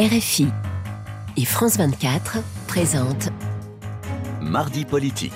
RFI 0.00 0.46
et 1.36 1.44
France 1.44 1.76
24 1.76 2.38
présentent 2.66 3.28
Mardi 4.40 4.86
politique. 4.86 5.30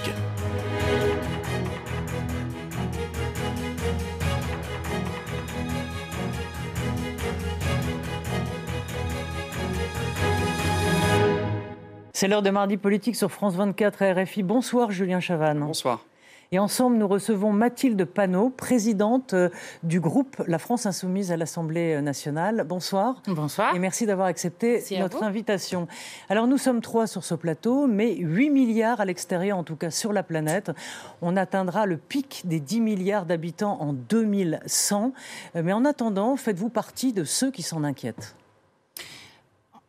C'est 12.14 12.26
l'heure 12.26 12.40
de 12.40 12.48
mardi 12.48 12.78
politique 12.78 13.16
sur 13.16 13.30
France 13.30 13.56
24 13.56 14.00
et 14.00 14.12
RFI. 14.14 14.42
Bonsoir 14.42 14.90
Julien 14.90 15.20
Chavannes. 15.20 15.60
Bonsoir. 15.60 16.06
Et 16.54 16.58
ensemble, 16.60 16.98
nous 16.98 17.08
recevons 17.08 17.52
Mathilde 17.52 18.04
Panot, 18.04 18.48
présidente 18.48 19.34
euh, 19.34 19.48
du 19.82 19.98
groupe 19.98 20.40
La 20.46 20.60
France 20.60 20.86
Insoumise 20.86 21.32
à 21.32 21.36
l'Assemblée 21.36 22.00
nationale. 22.00 22.64
Bonsoir. 22.64 23.20
Bonsoir. 23.26 23.74
Et 23.74 23.80
merci 23.80 24.06
d'avoir 24.06 24.28
accepté 24.28 24.74
Merci 24.74 25.00
notre 25.00 25.24
invitation. 25.24 25.88
Alors, 26.28 26.46
nous 26.46 26.56
sommes 26.56 26.80
trois 26.80 27.08
sur 27.08 27.24
ce 27.24 27.34
plateau, 27.34 27.88
mais 27.88 28.14
8 28.14 28.50
milliards 28.50 29.00
à 29.00 29.04
l'extérieur, 29.04 29.58
en 29.58 29.64
tout 29.64 29.74
cas 29.74 29.90
sur 29.90 30.12
la 30.12 30.22
planète. 30.22 30.70
On 31.22 31.36
atteindra 31.36 31.86
le 31.86 31.96
pic 31.96 32.42
des 32.44 32.60
10 32.60 32.80
milliards 32.82 33.26
d'habitants 33.26 33.78
en 33.80 33.92
2100. 33.92 35.12
Euh, 35.56 35.62
Mais 35.64 35.72
en 35.72 35.84
attendant, 35.84 36.36
faites-vous 36.36 36.68
partie 36.68 37.12
de 37.12 37.24
ceux 37.24 37.50
qui 37.50 37.62
s'en 37.62 37.82
inquiètent 37.82 38.36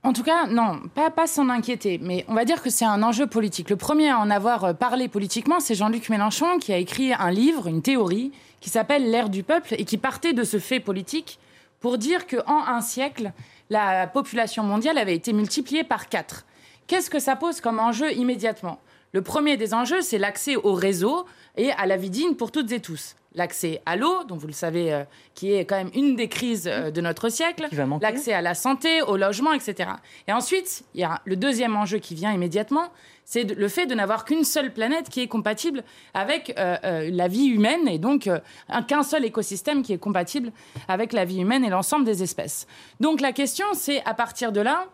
En 0.06 0.14
tout 0.14 0.22
cas, 0.22 0.46
non, 0.46 0.82
pas, 0.94 1.26
s'en 1.26 1.50
inquiéter, 1.50 2.00
mais 2.00 2.26
on 2.28 2.36
va 2.36 2.46
dire 2.46 2.62
que 2.62 2.70
c'est 2.70 2.86
un 2.86 3.02
enjeu 3.02 3.26
politique. 3.26 3.72
Le 3.72 3.76
premier 3.76 4.12
à 4.12 4.20
en 4.20 4.30
avoir 4.30 4.64
euh, 4.64 4.74
parlé 4.74 5.08
politiquement, 5.08 5.60
c'est 5.60 5.74
Jean-Luc 5.74 6.10
Mélenchon, 6.10 6.60
qui 6.60 6.72
a 6.72 6.78
écrit 6.78 7.12
un 7.12 7.32
livre, 7.32 7.66
une 7.66 7.82
théorie, 7.82 8.32
qui 8.62 8.70
s'appelle 8.70 9.10
L'ère 9.10 9.30
du 9.30 9.42
peuple, 9.42 9.74
et 9.80 9.84
qui 9.84 9.98
partait 9.98 10.34
de 10.34 10.44
ce 10.44 10.60
fait 10.60 10.80
politique 10.80 11.40
pour 11.80 11.98
dire 11.98 12.28
qu'en 12.28 12.68
un 12.68 12.82
siècle, 12.82 13.32
la 13.72 14.06
population 14.06 14.62
mondiale 14.62 15.00
avait 15.00 15.16
été 15.16 15.34
multipliée 15.34 15.84
par 15.84 16.08
quatre. 16.08 16.46
Qu'est-ce 16.86 17.10
que 17.10 17.18
ça 17.18 17.36
pose 17.36 17.60
comme 17.60 17.80
enjeu 17.80 18.14
immédiatement? 18.14 18.80
Le 19.12 19.24
premier 19.24 19.58
des 19.58 19.74
enjeux, 19.74 20.02
c'est 20.02 20.20
l'accès 20.20 20.56
au 20.56 20.74
réseau 20.74 21.26
et 21.58 21.72
à 21.72 21.88
la 21.88 21.98
vie 21.98 22.12
digne 22.12 22.36
pour 22.36 22.52
toutes 22.52 22.72
et 22.72 22.80
tous. 22.80 23.16
L'accès 23.36 23.82
à 23.86 23.96
l'eau, 23.98 24.24
dont 24.24 24.38
vous 24.38 24.48
le 24.48 24.54
savez, 24.54 24.94
euh, 24.94 25.04
qui 25.34 25.54
est 25.54 25.66
quand 25.66 25.76
même 25.76 25.92
une 25.94 26.16
des 26.16 26.30
crises 26.30 26.68
euh, 26.72 26.90
de 26.90 27.02
notre 27.02 27.28
siècle. 27.30 27.68
L'accès 28.02 28.34
à 28.34 28.42
la 28.42 28.54
santé, 28.56 29.02
au 29.02 29.18
logement, 29.18 29.52
etc. 29.52 29.90
Et 30.28 30.34
ensuite, 30.34 30.84
il 30.94 31.02
y 31.02 31.04
a 31.04 31.22
le 31.26 31.36
deuxième 31.36 31.76
enjeu 31.76 31.98
qui 32.00 32.16
vient 32.16 32.32
immédiatement, 32.32 32.86
c'est 33.26 33.44
le 33.44 33.68
fait 33.68 33.88
de 33.88 33.96
n'avoir 33.96 34.24
qu'une 34.24 34.44
seule 34.44 34.72
planète 34.72 35.10
qui 35.10 35.20
est 35.22 35.28
compatible 35.28 35.84
avec 36.14 36.54
euh, 36.60 37.10
la 37.12 37.28
vie 37.28 37.48
humaine 37.48 37.88
et 37.88 37.98
donc 37.98 38.30
un- 38.70 38.82
qu'un 38.84 39.04
seul 39.04 39.26
écosystème 39.26 39.82
qui 39.84 39.94
est 39.94 39.98
compatible 39.98 40.52
avec 40.88 41.12
la 41.12 41.26
vie 41.26 41.40
humaine 41.42 41.66
et 41.66 41.70
l'ensemble 41.70 42.06
des 42.06 42.22
espèces. 42.24 42.68
Donc 43.00 43.22
la 43.22 43.32
question, 43.34 43.66
c'est 43.74 44.02
à 44.06 44.14
partir 44.14 44.52
de 44.52 44.62
là, 44.62 44.86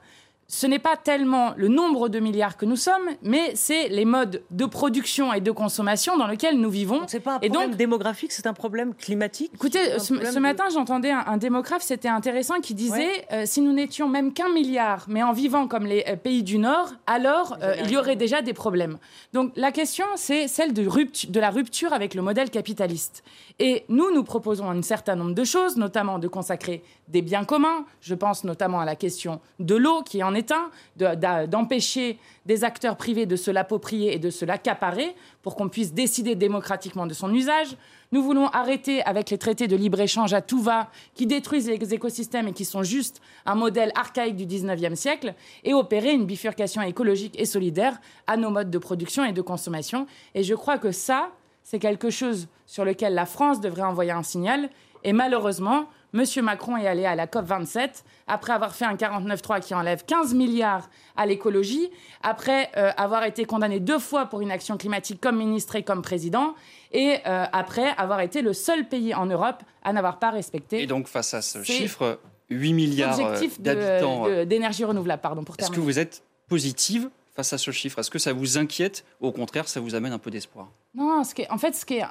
ce 0.54 0.68
n'est 0.68 0.80
pas 0.80 0.98
tellement 0.98 1.54
le 1.56 1.70
nombre 1.70 2.10
de 2.10 2.20
milliards 2.20 2.58
que 2.58 2.66
nous 2.66 2.76
sommes, 2.76 3.08
mais 3.24 3.52
c'est 3.56 3.88
les 3.88 4.04
modes 4.04 4.44
de 4.52 4.66
production 4.66 5.32
et 5.32 5.40
de 5.40 5.50
consommation 5.50 6.18
dans 6.18 6.28
lesquels 6.28 6.60
nous 6.60 6.70
vivons. 6.70 7.04
C'est 7.08 7.22
pas 7.22 7.36
un 7.36 7.40
Et 7.40 7.48
problème 7.48 7.70
donc- 7.70 7.78
démographique, 7.78 8.34
c'est 8.34 8.46
un 8.48 8.54
problème 8.54 8.94
climatique? 8.94 9.52
Écoutez, 9.56 9.98
ce, 9.98 10.08
problème 10.14 10.30
ce 10.30 10.36
de- 10.36 10.40
matin, 10.42 10.66
j'entendais 10.74 11.12
un, 11.12 11.24
un 11.26 11.38
démographe, 11.38 11.84
c'était 11.84 12.10
intéressant, 12.10 12.60
qui 12.60 12.74
disait 12.74 13.26
euh, 13.32 13.44
si 13.46 13.62
nous 13.62 13.72
n'étions 13.72 14.10
même 14.10 14.34
qu'un 14.34 14.50
milliard, 14.50 15.06
mais 15.08 15.24
en 15.24 15.32
vivant 15.32 15.70
comme 15.70 15.86
les 15.86 16.04
euh, 16.10 16.18
pays 16.18 16.44
du 16.44 16.58
Nord, 16.58 16.90
alors 17.08 17.58
euh, 17.64 17.76
il 17.86 17.90
y 17.92 17.96
aurait 17.98 18.18
déjà 18.18 18.42
des 18.42 18.54
problèmes. 18.54 18.98
Donc 19.32 19.54
la 19.56 19.72
question, 19.72 20.06
c'est 20.18 20.50
celle 20.50 20.74
de 20.74 21.40
la 21.40 21.50
rupture 21.50 21.94
avec 21.94 22.14
le 22.14 22.22
modèle 22.22 22.50
capitaliste. 22.50 23.24
Et 23.60 23.86
nous, 23.88 24.12
nous 24.14 24.24
proposons 24.26 24.70
un 24.70 24.82
certain 24.82 25.16
nombre 25.16 25.34
de 25.34 25.44
choses, 25.46 25.78
notamment 25.78 26.20
de 26.20 26.28
consacrer 26.28 26.84
des 27.08 27.22
biens 27.22 27.46
communs. 27.46 27.86
Je 28.02 28.16
pense 28.16 28.44
notamment 28.44 28.82
à 28.82 28.86
la 28.86 28.96
question 28.98 29.40
de 29.60 29.76
l'eau, 29.76 30.02
qui 30.04 30.24
en 30.24 30.34
est 30.34 30.41
d'empêcher 30.96 32.20
des 32.46 32.64
acteurs 32.64 32.98
privés 32.98 33.26
de 33.26 33.36
se 33.36 33.52
l'approprier 33.52 34.16
et 34.16 34.20
de 34.20 34.30
se 34.30 34.46
l'accaparer 34.46 35.16
pour 35.42 35.56
qu'on 35.56 35.70
puisse 35.70 35.94
décider 35.94 36.36
démocratiquement 36.36 37.06
de 37.06 37.14
son 37.14 37.34
usage. 37.34 37.76
Nous 38.12 38.24
voulons 38.24 38.48
arrêter 38.48 39.04
avec 39.04 39.30
les 39.30 39.38
traités 39.38 39.68
de 39.68 39.76
libre-échange 39.76 40.34
à 40.34 40.42
tout 40.42 40.62
va 40.62 40.90
qui 41.16 41.26
détruisent 41.28 41.70
les 41.70 41.94
écosystèmes 41.94 42.48
et 42.48 42.54
qui 42.54 42.66
sont 42.66 42.84
juste 42.84 43.22
un 43.46 43.56
modèle 43.56 43.92
archaïque 43.96 44.36
du 44.36 44.46
19e 44.46 44.96
siècle 44.96 45.34
et 45.64 45.74
opérer 45.74 46.12
une 46.12 46.26
bifurcation 46.26 46.82
écologique 46.82 47.40
et 47.40 47.46
solidaire 47.46 48.00
à 48.28 48.38
nos 48.38 48.50
modes 48.50 48.70
de 48.70 48.78
production 48.78 49.24
et 49.24 49.32
de 49.32 49.42
consommation. 49.42 50.08
Et 50.36 50.44
je 50.44 50.56
crois 50.56 50.78
que 50.78 50.92
ça, 50.92 51.30
c'est 51.64 51.80
quelque 51.80 52.10
chose 52.10 52.48
sur 52.66 52.86
lequel 52.86 53.14
la 53.14 53.26
France 53.26 53.62
devrait 53.62 53.84
envoyer 53.84 54.12
un 54.12 54.24
signal. 54.24 54.70
Et 55.04 55.14
malheureusement, 55.14 55.86
M. 56.14 56.26
Macron 56.44 56.78
est 56.78 56.88
allé 56.88 57.06
à 57.06 57.16
la 57.16 57.26
COP27 57.26 58.04
après 58.28 58.54
avoir 58.54 58.76
fait 58.76 58.86
un 58.86 58.96
49-3 58.96 59.62
qui 59.62 59.74
enlève 59.74 60.04
15 60.06 60.34
milliards 60.34 60.90
à 61.16 61.26
l'écologie, 61.26 61.90
après 62.22 62.70
euh, 62.78 62.92
avoir 62.98 63.24
été 63.24 63.46
condamné 63.46 63.80
deux 63.80 64.00
fois 64.00 64.26
pour 64.26 64.42
une 64.42 64.52
action 64.52 64.78
climatique 64.78 65.22
comme 65.22 65.38
ministre 65.38 65.76
et 65.76 65.84
comme 65.84 66.02
président, 66.02 66.56
et 66.92 67.18
euh, 67.26 67.46
après 67.52 67.90
avoir 67.98 68.20
été 68.22 68.42
le 68.42 68.54
seul 68.54 68.88
pays 68.88 69.14
en 69.14 69.26
Europe 69.26 69.64
à 69.84 69.94
n'avoir 69.94 70.20
pas 70.20 70.32
respecté 70.32 70.82
Et 70.82 70.88
donc, 70.88 71.08
face 71.08 71.34
à 71.34 71.42
ce 71.42 71.64
chiffre, 71.64 72.20
8 72.50 72.74
milliards 72.74 73.20
euh, 73.20 73.48
d'habitants, 73.60 74.46
d'énergie 74.46 74.84
renouvelable. 74.84 75.22
Pardon, 75.22 75.44
pour 75.44 75.56
est-ce 75.58 75.72
que 75.72 75.80
vous 75.80 76.00
êtes 76.00 76.24
positive 76.50 77.10
face 77.34 77.54
à 77.54 77.58
ce 77.58 77.72
chiffre? 77.72 78.00
Est-ce 78.00 78.12
que 78.12 78.20
ça 78.20 78.34
vous 78.34 78.58
inquiète? 78.58 79.06
Ou 79.22 79.28
au 79.28 79.32
contraire, 79.32 79.68
ça 79.68 79.80
vous 79.80 79.96
amène 79.96 80.14
un 80.14 80.18
peu 80.20 80.32
d'espoir? 80.32 80.68
Non, 80.96 81.24
ce 81.24 81.34
qui 81.34 81.44
est- 81.44 81.52
en 81.52 81.58
fait, 81.58 81.74
ce 81.76 81.86
qui 81.86 81.96
est, 81.96 82.04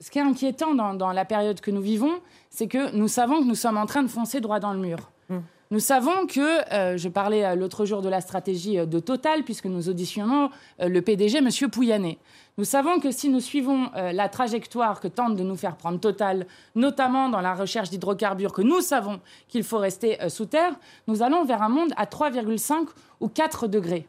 ce 0.00 0.10
qui 0.10 0.18
est 0.18 0.22
inquiétant 0.22 0.74
dans, 0.74 0.94
dans 0.94 1.12
la 1.12 1.24
période 1.24 1.60
que 1.60 1.70
nous 1.70 1.80
vivons, 1.82 2.20
c'est 2.50 2.66
que 2.68 2.94
nous 2.94 3.08
savons 3.08 3.40
que 3.40 3.46
nous 3.46 3.54
sommes 3.54 3.78
en 3.78 3.86
train 3.86 4.02
de 4.02 4.08
foncer 4.08 4.40
droit 4.40 4.60
dans 4.60 4.72
le 4.72 4.78
mur. 4.80 5.10
Hmm. 5.28 5.40
Nous 5.70 5.80
savons 5.80 6.26
que, 6.26 6.72
euh, 6.72 6.96
je 6.96 7.08
parlais 7.10 7.44
euh, 7.44 7.54
l'autre 7.54 7.84
jour 7.84 8.00
de 8.00 8.08
la 8.08 8.22
stratégie 8.22 8.78
euh, 8.78 8.86
de 8.86 8.98
Total, 9.00 9.42
puisque 9.44 9.66
nous 9.66 9.90
auditionnons 9.90 10.48
euh, 10.80 10.88
le 10.88 11.02
PDG, 11.02 11.38
M. 11.38 11.50
Pouyanné. 11.70 12.18
Nous 12.56 12.64
savons 12.64 12.98
que 13.00 13.10
si 13.10 13.28
nous 13.28 13.38
suivons 13.40 13.90
euh, 13.94 14.12
la 14.12 14.30
trajectoire 14.30 14.98
que 14.98 15.08
tente 15.08 15.36
de 15.36 15.42
nous 15.42 15.56
faire 15.56 15.76
prendre 15.76 16.00
Total, 16.00 16.46
notamment 16.74 17.28
dans 17.28 17.42
la 17.42 17.54
recherche 17.54 17.90
d'hydrocarbures, 17.90 18.52
que 18.54 18.62
nous 18.62 18.80
savons 18.80 19.20
qu'il 19.48 19.62
faut 19.62 19.76
rester 19.78 20.20
euh, 20.22 20.30
sous 20.30 20.46
terre, 20.46 20.72
nous 21.06 21.22
allons 21.22 21.44
vers 21.44 21.62
un 21.62 21.68
monde 21.68 21.92
à 21.98 22.06
3,5 22.06 22.86
ou 23.20 23.28
4 23.28 23.66
degrés. 23.66 24.06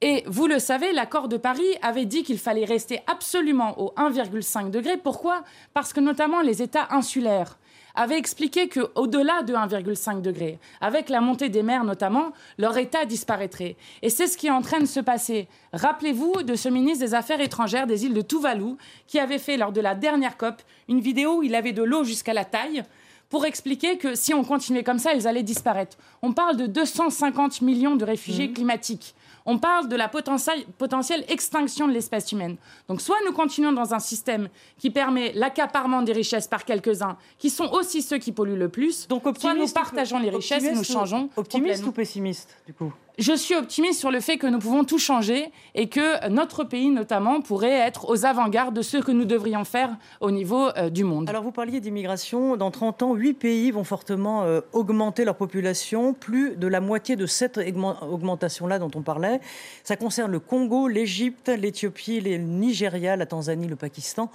Et 0.00 0.22
vous 0.26 0.46
le 0.46 0.60
savez, 0.60 0.92
l'accord 0.92 1.26
de 1.26 1.36
Paris 1.36 1.76
avait 1.82 2.04
dit 2.04 2.22
qu'il 2.22 2.38
fallait 2.38 2.64
rester 2.64 3.00
absolument 3.08 3.80
au 3.80 3.92
1,5 3.96 4.70
degré. 4.70 4.96
Pourquoi? 4.96 5.42
Parce 5.74 5.92
que 5.92 5.98
notamment 5.98 6.40
les 6.40 6.62
États 6.62 6.86
insulaires 6.90 7.58
avaient 7.96 8.16
expliqué 8.16 8.68
qu'au-delà 8.68 9.42
de 9.42 9.54
1,5 9.54 10.22
degré, 10.22 10.60
avec 10.80 11.08
la 11.08 11.20
montée 11.20 11.48
des 11.48 11.64
mers 11.64 11.82
notamment, 11.82 12.32
leur 12.56 12.78
État 12.78 13.06
disparaîtrait. 13.06 13.74
Et 14.02 14.08
c'est 14.08 14.28
ce 14.28 14.38
qui 14.38 14.46
est 14.46 14.52
en 14.52 14.62
train 14.62 14.78
de 14.78 14.86
se 14.86 15.00
passer. 15.00 15.48
Rappelez-vous 15.72 16.44
de 16.44 16.54
ce 16.54 16.68
ministre 16.68 17.04
des 17.04 17.14
Affaires 17.14 17.40
étrangères 17.40 17.88
des 17.88 18.04
îles 18.04 18.14
de 18.14 18.20
Tuvalu, 18.20 18.76
qui 19.08 19.18
avait 19.18 19.40
fait 19.40 19.56
lors 19.56 19.72
de 19.72 19.80
la 19.80 19.96
dernière 19.96 20.36
COP 20.36 20.62
une 20.88 21.00
vidéo 21.00 21.38
où 21.38 21.42
il 21.42 21.56
avait 21.56 21.72
de 21.72 21.82
l'eau 21.82 22.04
jusqu'à 22.04 22.34
la 22.34 22.44
taille 22.44 22.84
pour 23.30 23.46
expliquer 23.46 23.98
que 23.98 24.14
si 24.14 24.32
on 24.32 24.44
continuait 24.44 24.84
comme 24.84 25.00
ça, 25.00 25.12
ils 25.12 25.26
allaient 25.26 25.42
disparaître. 25.42 25.96
On 26.22 26.32
parle 26.32 26.56
de 26.56 26.66
250 26.66 27.62
millions 27.62 27.96
de 27.96 28.04
réfugiés 28.04 28.52
climatiques. 28.52 29.14
On 29.46 29.58
parle 29.58 29.88
de 29.88 29.96
la 29.96 30.08
potentielle, 30.08 31.24
extinction 31.28 31.88
de 31.88 31.92
l'espèce 31.92 32.32
humaine. 32.32 32.56
Donc 32.88 33.00
soit 33.00 33.16
nous 33.26 33.32
continuons 33.32 33.72
dans 33.72 33.94
un 33.94 33.98
système 33.98 34.48
qui 34.78 34.90
permet 34.90 35.32
l'accaparement 35.32 36.02
des 36.02 36.12
richesses 36.12 36.46
par 36.46 36.64
quelques-uns, 36.64 37.16
qui 37.38 37.50
sont 37.50 37.70
aussi 37.72 38.02
ceux 38.02 38.18
qui 38.18 38.32
polluent 38.32 38.58
le 38.58 38.68
plus, 38.68 39.08
Donc 39.08 39.22
soit 39.38 39.54
nous 39.54 39.68
partageons 39.68 40.18
les 40.18 40.30
richesses 40.30 40.64
et 40.64 40.72
nous 40.72 40.84
changeons 40.84 41.30
Optimiste 41.36 41.84
ou 41.86 41.92
pessimiste, 41.92 42.56
du 42.66 42.74
coup? 42.74 42.92
Je 43.18 43.32
suis 43.36 43.56
optimiste 43.56 43.98
sur 43.98 44.12
le 44.12 44.20
fait 44.20 44.38
que 44.38 44.46
nous 44.46 44.60
pouvons 44.60 44.84
tout 44.84 44.98
changer 45.00 45.50
et 45.74 45.88
que 45.88 46.28
notre 46.28 46.62
pays, 46.62 46.88
notamment, 46.90 47.40
pourrait 47.40 47.72
être 47.72 48.08
aux 48.08 48.24
avant-gardes 48.24 48.76
de 48.76 48.82
ce 48.82 48.96
que 48.98 49.10
nous 49.10 49.24
devrions 49.24 49.64
faire 49.64 49.90
au 50.20 50.30
niveau 50.30 50.68
euh, 50.76 50.88
du 50.88 51.02
monde. 51.02 51.28
Alors 51.28 51.42
vous 51.42 51.50
parliez 51.50 51.80
d'immigration. 51.80 52.56
Dans 52.56 52.70
30 52.70 53.02
ans, 53.02 53.14
8 53.14 53.34
pays 53.34 53.70
vont 53.72 53.82
fortement 53.82 54.44
euh, 54.44 54.60
augmenter 54.72 55.24
leur 55.24 55.34
population. 55.34 56.14
Plus 56.14 56.54
de 56.56 56.68
la 56.68 56.80
moitié 56.80 57.16
de 57.16 57.26
cette 57.26 57.58
augmen- 57.58 57.96
augmentation-là 58.08 58.78
dont 58.78 58.90
on 58.94 59.02
parlait. 59.02 59.40
Ça 59.82 59.96
concerne 59.96 60.30
le 60.30 60.38
Congo, 60.38 60.86
l'Égypte, 60.86 61.48
l'Éthiopie, 61.48 62.20
le 62.20 62.36
Nigeria, 62.36 63.16
la 63.16 63.26
Tanzanie, 63.26 63.66
le 63.66 63.74
Pakistan, 63.74 64.30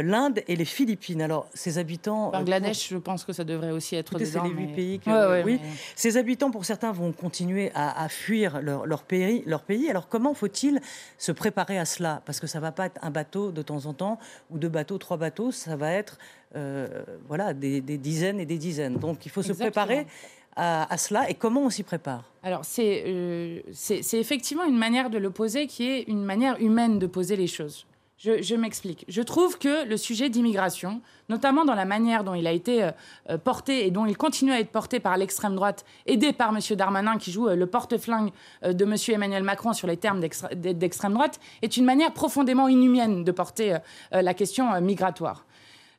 l'Inde 0.00 0.40
et 0.48 0.56
les 0.56 0.64
Philippines. 0.64 1.20
Alors 1.20 1.48
ces 1.52 1.76
habitants... 1.76 2.28
euh, 2.28 2.38
Bangladesh, 2.38 2.88
je 2.88 2.96
pense 2.96 3.24
que 3.24 3.34
ça 3.34 3.44
devrait 3.44 3.72
aussi 3.72 3.96
être 3.96 4.12
Écoutez, 4.12 4.24
c'est 4.24 4.40
les 4.42 4.48
huit 4.48 4.66
mais- 4.68 4.74
pays 4.74 4.98
que- 5.00 5.10
Ouais, 5.10 5.42
ouais, 5.42 5.42
oui. 5.44 5.58
mais- 5.62 5.68
Ces 5.96 6.16
habitants, 6.16 6.50
pour 6.50 6.64
certains, 6.64 6.92
vont 6.92 7.12
continuer 7.12 7.70
à, 7.74 8.02
à 8.02 8.08
fuir 8.08 8.62
leur, 8.62 8.86
leur 8.86 9.02
pays, 9.02 9.42
leur 9.44 9.62
pays. 9.62 9.90
Alors 9.90 10.08
comment 10.08 10.32
faut-il 10.32 10.80
se 11.18 11.32
préparer 11.32 11.78
à 11.78 11.84
cela? 11.84 12.22
Parce 12.24 12.40
que 12.40 12.46
ça 12.46 12.60
va 12.60 12.72
pas 12.72 12.86
être 12.86 12.98
un 13.02 13.10
bateau 13.10 13.52
de 13.52 13.60
temps 13.60 13.84
en 13.84 13.92
temps, 13.92 14.18
ou 14.50 14.56
deux 14.58 14.68
bateaux, 14.70 14.96
trois 14.96 15.18
bateaux, 15.18 15.50
ça 15.50 15.76
va 15.76 15.92
être 15.92 16.16
euh, 16.56 16.86
voilà, 17.28 17.52
des, 17.52 17.80
des 17.80 17.98
dizaines 17.98 18.38
et 18.40 18.46
des 18.46 18.58
dizaines. 18.58 18.96
Donc 18.96 19.26
il 19.26 19.30
faut 19.30 19.42
se 19.42 19.52
préparer 19.52 20.06
à, 20.54 20.92
à 20.92 20.96
cela. 20.98 21.28
Et 21.30 21.34
comment 21.34 21.62
on 21.62 21.70
s'y 21.70 21.82
prépare? 21.82 22.24
Alors, 22.42 22.62
euh, 22.78 23.60
c'est 23.72 24.00
effectivement 24.14 24.64
une 24.64 24.76
manière 24.76 25.08
de 25.10 25.18
le 25.18 25.30
poser 25.30 25.66
qui 25.66 25.88
est 25.90 26.02
une 26.02 26.24
manière 26.24 26.60
humaine 26.60 26.98
de 26.98 27.06
poser 27.06 27.36
les 27.36 27.46
choses. 27.46 27.86
Je, 28.22 28.54
m'explique. 28.54 29.04
Je 29.08 29.20
trouve 29.20 29.58
que 29.58 29.84
le 29.84 29.96
sujet 29.96 30.28
d'immigration, 30.28 31.00
notamment 31.28 31.64
dans 31.64 31.74
la 31.74 31.84
manière 31.84 32.22
dont 32.22 32.34
il 32.34 32.46
a 32.46 32.52
été 32.52 32.84
euh, 32.84 32.90
euh, 33.30 33.36
porté 33.36 33.84
et 33.84 33.90
dont 33.90 34.06
il 34.06 34.16
continue 34.16 34.52
à 34.52 34.60
être 34.60 34.70
porté 34.70 35.00
par 35.00 35.16
l'extrême 35.16 35.56
droite, 35.56 35.84
aidé 36.06 36.32
par 36.32 36.50
M. 36.50 36.60
Darmanin 36.76 37.18
qui 37.18 37.32
joue 37.32 37.48
euh, 37.48 37.56
le 37.56 37.66
porte-flingue 37.66 38.30
de 38.62 38.84
M. 38.84 38.94
Emmanuel 39.08 39.42
Macron 39.42 39.72
sur 39.72 39.88
les 39.88 39.96
termes 39.96 40.20
d'extrême 40.20 41.14
droite, 41.14 41.40
est 41.62 41.76
une 41.76 41.84
manière 41.84 42.12
profondément 42.12 42.68
inhumaine 42.68 43.24
de 43.24 43.32
porter 43.32 43.76
la 44.12 44.34
question 44.34 44.80
migratoire. 44.80 45.44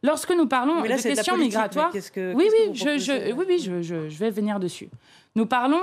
Lorsque 0.01 0.31
nous 0.31 0.47
parlons 0.47 0.81
de 0.81 0.87
questions 0.87 1.37
migratoires, 1.37 1.91
oui, 1.93 2.03
oui, 2.15 2.73
je, 2.73 3.33
oui, 3.33 3.45
oui, 3.47 3.59
je 3.59 4.17
vais 4.17 4.29
venir 4.29 4.59
dessus. 4.59 4.89
Nous 5.35 5.45
parlons 5.45 5.81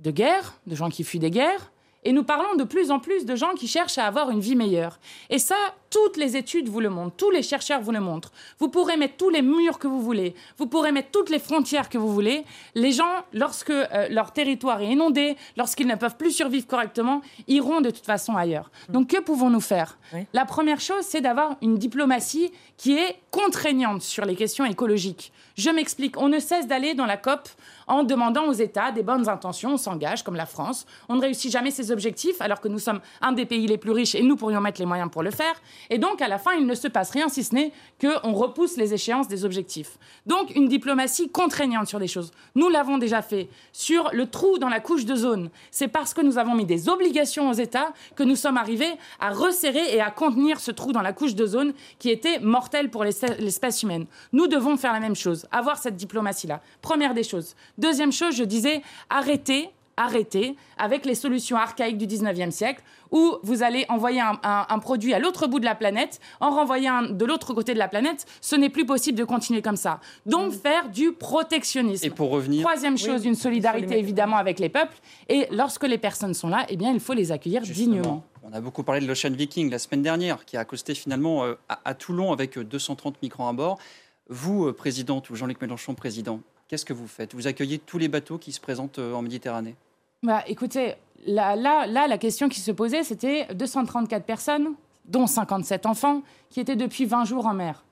de 0.00 0.10
guerre, 0.10 0.58
de 0.66 0.74
gens 0.74 0.88
qui 0.88 1.04
fuient 1.04 1.18
des 1.20 1.30
guerres, 1.30 1.70
et 2.04 2.12
nous 2.12 2.24
parlons 2.24 2.54
de 2.56 2.64
plus 2.64 2.90
en 2.90 3.00
plus 3.00 3.24
de 3.24 3.34
gens 3.34 3.54
qui 3.54 3.66
cherchent 3.66 3.98
à 3.98 4.06
avoir 4.06 4.30
une 4.30 4.40
vie 4.40 4.56
meilleure. 4.56 4.98
Et 5.30 5.38
ça, 5.38 5.56
toutes 5.90 6.16
les 6.16 6.36
études 6.36 6.68
vous 6.68 6.80
le 6.80 6.90
montrent, 6.90 7.16
tous 7.16 7.30
les 7.30 7.42
chercheurs 7.42 7.80
vous 7.80 7.92
le 7.92 8.00
montrent. 8.00 8.32
Vous 8.58 8.68
pourrez 8.68 8.96
mettre 8.96 9.16
tous 9.16 9.30
les 9.30 9.42
murs 9.42 9.78
que 9.78 9.86
vous 9.86 10.00
voulez, 10.00 10.34
vous 10.58 10.66
pourrez 10.66 10.92
mettre 10.92 11.10
toutes 11.10 11.30
les 11.30 11.38
frontières 11.38 11.88
que 11.88 11.98
vous 11.98 12.12
voulez. 12.12 12.44
Les 12.74 12.92
gens, 12.92 13.24
lorsque 13.32 13.70
euh, 13.70 14.08
leur 14.10 14.32
territoire 14.32 14.80
est 14.80 14.88
inondé, 14.88 15.36
lorsqu'ils 15.56 15.86
ne 15.86 15.94
peuvent 15.94 16.16
plus 16.16 16.32
survivre 16.32 16.66
correctement, 16.66 17.22
iront 17.48 17.80
de 17.80 17.90
toute 17.90 18.04
façon 18.04 18.36
ailleurs. 18.36 18.70
Donc 18.88 19.08
que 19.08 19.20
pouvons-nous 19.20 19.60
faire? 19.60 19.98
La 20.32 20.44
première 20.44 20.80
chose, 20.80 21.02
c'est 21.02 21.20
d'avoir 21.20 21.56
une 21.62 21.78
diplomatie 21.78 22.52
qui 22.76 22.96
est 22.96 23.16
contraignante 23.30 24.02
sur 24.02 24.24
les 24.24 24.36
questions 24.36 24.64
écologiques. 24.64 25.32
Je 25.56 25.70
m'explique, 25.70 26.16
on 26.18 26.28
ne 26.28 26.40
cesse 26.40 26.66
d'aller 26.66 26.94
dans 26.94 27.06
la 27.06 27.16
COP 27.16 27.48
en 27.86 28.02
demandant 28.02 28.46
aux 28.46 28.52
États 28.52 28.90
des 28.90 29.02
bonnes 29.02 29.28
intentions, 29.28 29.74
on 29.74 29.76
s'engage 29.76 30.24
comme 30.24 30.34
la 30.34 30.46
France, 30.46 30.86
on 31.08 31.16
ne 31.16 31.20
réussit 31.20 31.50
jamais 31.50 31.70
ses 31.70 31.92
alors 32.40 32.60
que 32.60 32.68
nous 32.68 32.78
sommes 32.78 33.00
un 33.20 33.32
des 33.32 33.46
pays 33.46 33.66
les 33.66 33.78
plus 33.78 33.90
riches 33.90 34.14
et 34.14 34.22
nous 34.22 34.36
pourrions 34.36 34.60
mettre 34.60 34.80
les 34.80 34.86
moyens 34.86 35.10
pour 35.10 35.22
le 35.22 35.30
faire. 35.30 35.54
Et 35.90 35.98
donc, 35.98 36.20
à 36.22 36.28
la 36.28 36.38
fin, 36.38 36.52
il 36.52 36.66
ne 36.66 36.74
se 36.74 36.88
passe 36.88 37.10
rien 37.10 37.28
si 37.28 37.44
ce 37.44 37.54
n'est 37.54 37.72
qu'on 38.00 38.32
repousse 38.32 38.76
les 38.76 38.94
échéances 38.94 39.28
des 39.28 39.44
objectifs. 39.44 39.98
Donc, 40.26 40.54
une 40.54 40.68
diplomatie 40.68 41.28
contraignante 41.28 41.86
sur 41.86 41.98
des 41.98 42.08
choses. 42.08 42.32
Nous 42.54 42.68
l'avons 42.68 42.98
déjà 42.98 43.22
fait 43.22 43.48
sur 43.72 44.10
le 44.12 44.28
trou 44.28 44.58
dans 44.58 44.68
la 44.68 44.80
couche 44.80 45.04
de 45.04 45.14
zone. 45.14 45.50
C'est 45.70 45.88
parce 45.88 46.14
que 46.14 46.20
nous 46.20 46.38
avons 46.38 46.54
mis 46.54 46.64
des 46.64 46.88
obligations 46.88 47.50
aux 47.50 47.54
États 47.54 47.92
que 48.16 48.22
nous 48.22 48.36
sommes 48.36 48.56
arrivés 48.56 48.92
à 49.20 49.30
resserrer 49.30 49.94
et 49.94 50.00
à 50.00 50.10
contenir 50.10 50.60
ce 50.60 50.70
trou 50.70 50.92
dans 50.92 51.02
la 51.02 51.12
couche 51.12 51.34
de 51.34 51.46
zone 51.46 51.72
qui 51.98 52.10
était 52.10 52.38
mortel 52.40 52.90
pour 52.90 53.04
l'espèce 53.04 53.82
humaine. 53.82 54.06
Nous 54.32 54.46
devons 54.46 54.76
faire 54.76 54.92
la 54.92 55.00
même 55.00 55.16
chose, 55.16 55.46
avoir 55.50 55.78
cette 55.78 55.96
diplomatie-là. 55.96 56.60
Première 56.82 57.14
des 57.14 57.22
choses. 57.22 57.54
Deuxième 57.78 58.12
chose, 58.12 58.34
je 58.36 58.44
disais, 58.44 58.82
arrêter 59.10 59.70
arrêter 59.96 60.56
avec 60.78 61.04
les 61.04 61.14
solutions 61.14 61.56
archaïques 61.56 61.98
du 61.98 62.06
19e 62.06 62.50
siècle 62.50 62.82
où 63.10 63.36
vous 63.42 63.62
allez 63.62 63.86
envoyer 63.88 64.20
un, 64.20 64.78
produit 64.80 65.14
à 65.14 65.20
l'autre 65.20 65.46
bout 65.46 65.60
de 65.60 65.64
la 65.64 65.76
planète, 65.76 66.20
en 66.40 66.50
renvoyant 66.50 67.02
de 67.02 67.24
l'autre 67.24 67.54
côté 67.54 67.72
de 67.72 67.78
la 67.78 67.86
planète. 67.86 68.26
Ce 68.40 68.56
n'est 68.56 68.70
plus 68.70 68.84
possible 68.84 69.16
de 69.16 69.24
continuer 69.24 69.62
comme 69.62 69.76
ça. 69.76 70.00
Donc 70.26 70.52
mm. 70.52 70.56
faire 70.56 70.88
du 70.88 71.12
protectionnisme. 71.12 72.06
Et 72.06 72.10
pour 72.10 72.30
revenir. 72.30 72.62
Troisième 72.62 72.98
chose, 72.98 73.24
une 73.24 73.36
solidarité 73.36 73.98
évidemment 73.98 74.36
avec 74.36 74.58
les 74.58 74.68
peuples. 74.68 74.96
Et 75.28 75.46
lorsque 75.52 75.84
les 75.84 75.98
personnes 75.98 76.34
sont 76.34 76.48
là, 76.48 76.66
eh 76.68 76.76
bien, 76.76 76.92
il 76.92 76.98
faut 76.98 77.12
les 77.14 77.30
accueillir 77.30 77.62
dignement. 77.62 78.24
On 78.42 78.52
a 78.52 78.60
beaucoup 78.60 78.82
parlé 78.82 79.00
de 79.00 79.06
l'Ocean 79.06 79.30
Viking 79.30 79.70
la 79.70 79.78
semaine 79.78 80.02
dernière, 80.02 80.44
qui 80.44 80.56
a 80.56 80.60
accosté 80.60 80.94
finalement 80.94 81.44
euh, 81.44 81.54
à, 81.68 81.94
Toulon 81.94 82.32
avec 82.32 82.58
230 82.58 83.22
migrants 83.22 83.48
à 83.48 83.52
bord. 83.52 83.78
Vous, 84.28 84.66
euh, 84.66 84.72
présidente, 84.72 85.30
ou 85.30 85.36
Jean-Luc 85.36 85.60
Mélenchon, 85.62 85.94
président, 85.94 86.40
qu'est-ce 86.68 86.84
que 86.84 86.92
vous 86.92 87.06
faites? 87.06 87.34
Vous 87.34 87.46
accueillez 87.46 87.78
tous 87.78 87.98
les 87.98 88.08
bateaux 88.08 88.38
qui 88.38 88.52
se 88.52 88.60
présentent 88.60 88.98
euh, 88.98 89.14
en 89.14 89.22
Méditerranée? 89.22 89.74
Bah, 90.22 90.42
Écoutez, 90.46 90.94
là, 91.26 91.56
là, 91.56 91.86
là, 91.86 92.06
la 92.06 92.18
question 92.18 92.48
qui 92.48 92.60
se 92.60 92.72
posait, 92.72 93.02
c'était 93.02 93.46
234 93.54 94.24
personnes, 94.24 94.74
dont 95.06 95.26
57 95.26 95.86
enfants, 95.86 96.22
qui 96.50 96.60
étaient 96.60 96.76
depuis 96.76 97.04
20 97.04 97.24
jours 97.24 97.46
en 97.46 97.54
mer. 97.54 97.84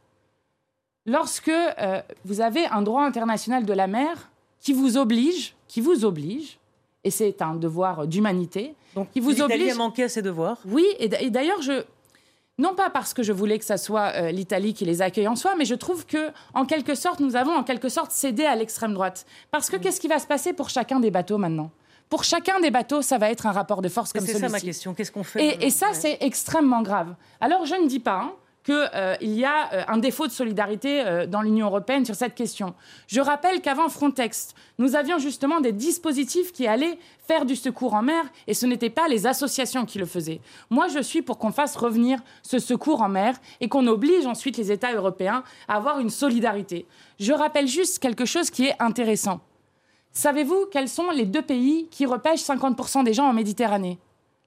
Lorsque 1.05 1.49
euh, 1.49 2.01
vous 2.25 2.41
avez 2.41 2.67
un 2.67 2.83
droit 2.83 3.03
international 3.03 3.67
de 3.67 3.73
la 3.73 3.87
mer 3.87 4.31
qui 4.61 4.73
vous 4.73 4.97
oblige, 4.97 5.55
qui 5.67 5.81
vous 5.81 6.05
oblige, 6.05 6.59
et 7.05 7.11
c'est 7.11 7.43
un 7.43 7.57
devoir 7.57 8.07
d'humanité, 8.07 8.75
qui 9.13 9.21
vous 9.21 9.41
oblige. 9.43 9.73
a 9.73 9.75
manqué 9.75 10.05
à 10.05 10.09
ses 10.09 10.23
devoirs? 10.23 10.59
Oui, 10.67 10.85
et 11.01 11.09
d'ailleurs, 11.09 11.61
je, 11.63 11.83
non 12.59 12.75
pas 12.75 12.91
parce 12.91 13.15
que 13.15 13.23
je 13.23 13.33
voulais 13.33 13.59
que 13.59 13.65
ça 13.65 13.79
soit 13.79 14.13
euh, 14.15 14.31
l'Italie 14.31 14.75
qui 14.75 14.85
les 14.85 15.03
accueille 15.03 15.29
en 15.29 15.37
soi, 15.37 15.55
mais 15.57 15.65
je 15.65 15.75
trouve 15.75 16.07
que, 16.07 16.31
en 16.55 16.67
quelque 16.67 16.95
sorte, 16.95 17.21
nous 17.21 17.37
avons 17.37 17.53
en 17.53 17.65
quelque 17.65 17.89
sorte 17.89 18.13
cédé 18.13 18.45
à 18.45 18.55
l'extrême 18.57 18.93
droite. 18.93 19.27
Parce 19.51 19.71
que 19.71 19.77
mm. 19.77 19.81
qu'est-ce 19.81 20.01
qui 20.01 20.09
va 20.09 20.19
se 20.19 20.27
passer 20.27 20.53
pour 20.53 20.69
chacun 20.69 21.01
des 21.01 21.11
bateaux 21.11 21.39
maintenant? 21.39 21.71
Pour 22.11 22.25
chacun 22.25 22.61
des 22.61 22.71
bateaux, 22.71 23.01
ça 23.01 23.17
va 23.17 23.31
être 23.31 23.47
un 23.47 23.53
rapport 23.53 23.81
de 23.81 23.89
force 23.89 24.13
comme 24.13 24.21
celui-ci. 24.21 24.39
C'est 24.39 24.47
ça 24.47 24.53
ma 24.53 24.61
question. 24.61 24.93
Qu'est-ce 24.93 25.11
qu'on 25.11 25.25
fait 25.25 25.65
Et, 25.65 25.71
ça, 25.71 25.95
c'est 25.95 26.19
extrêmement 26.21 26.83
grave. 26.83 27.15
Alors, 27.41 27.65
je 27.65 27.75
ne 27.75 27.89
dis 27.89 28.01
pas 28.01 28.21
hein, 28.21 28.33
qu'il 28.65 28.91
euh, 28.95 29.17
y 29.21 29.45
a 29.45 29.73
euh, 29.73 29.83
un 29.89 29.99
défaut 29.99 30.27
de 30.27 30.33
solidarité 30.33 31.01
euh, 31.05 31.27
dans 31.27 31.43
l'Union 31.43 31.67
européenne 31.67 32.05
sur 32.05 32.15
cette 32.15 32.35
question. 32.35 32.75
Je 33.09 33.21
rappelle 33.21 33.61
qu'avant 33.61 33.89
Frontex, 33.89 34.55
nous 34.79 34.95
avions 34.95 35.19
justement 35.19 35.61
des 35.61 35.73
dispositifs 35.73 36.53
qui 36.53 36.67
allaient 36.67 36.99
faire 37.27 37.45
du 37.45 37.57
secours 37.57 37.95
en 37.95 38.03
mer 38.03 38.25
et 38.47 38.55
ce 38.55 38.67
n'étaient 38.67 38.91
pas 38.91 39.09
les 39.09 39.27
associations 39.27 39.85
qui 39.85 39.99
le 39.99 40.07
faisaient. 40.07 40.41
Moi, 40.71 40.89
je 40.89 41.01
suis 41.01 41.23
pour 41.23 41.39
qu'on 41.39 41.53
fasse 41.53 41.77
revenir 41.77 42.21
ce 42.43 42.59
secours 42.59 43.03
en 43.03 43.09
mer 43.09 43.37
et 43.61 43.69
qu'on 43.69 43.87
oblige 43.87 44.27
ensuite 44.27 44.57
les 44.57 44.71
États 44.71 44.95
européens 44.95 45.43
à 45.67 45.77
avoir 45.77 45.99
une 45.99 46.11
solidarité. 46.11 46.87
Je 47.19 47.33
rappelle 47.33 47.67
juste 47.67 47.99
quelque 47.99 48.25
chose 48.25 48.51
qui 48.51 48.67
est 48.67 48.77
intéressant. 48.81 49.41
Savez-vous 50.13 50.67
quels 50.71 50.89
sont 50.89 51.11
les 51.11 51.25
deux 51.25 51.43
pays 51.43 51.89
qui 51.91 52.07
repêchent 52.07 52.43
50% 52.43 53.03
des 53.03 53.15
gens 53.15 53.27
en 53.27 53.33
Méditerranée? 53.33 53.99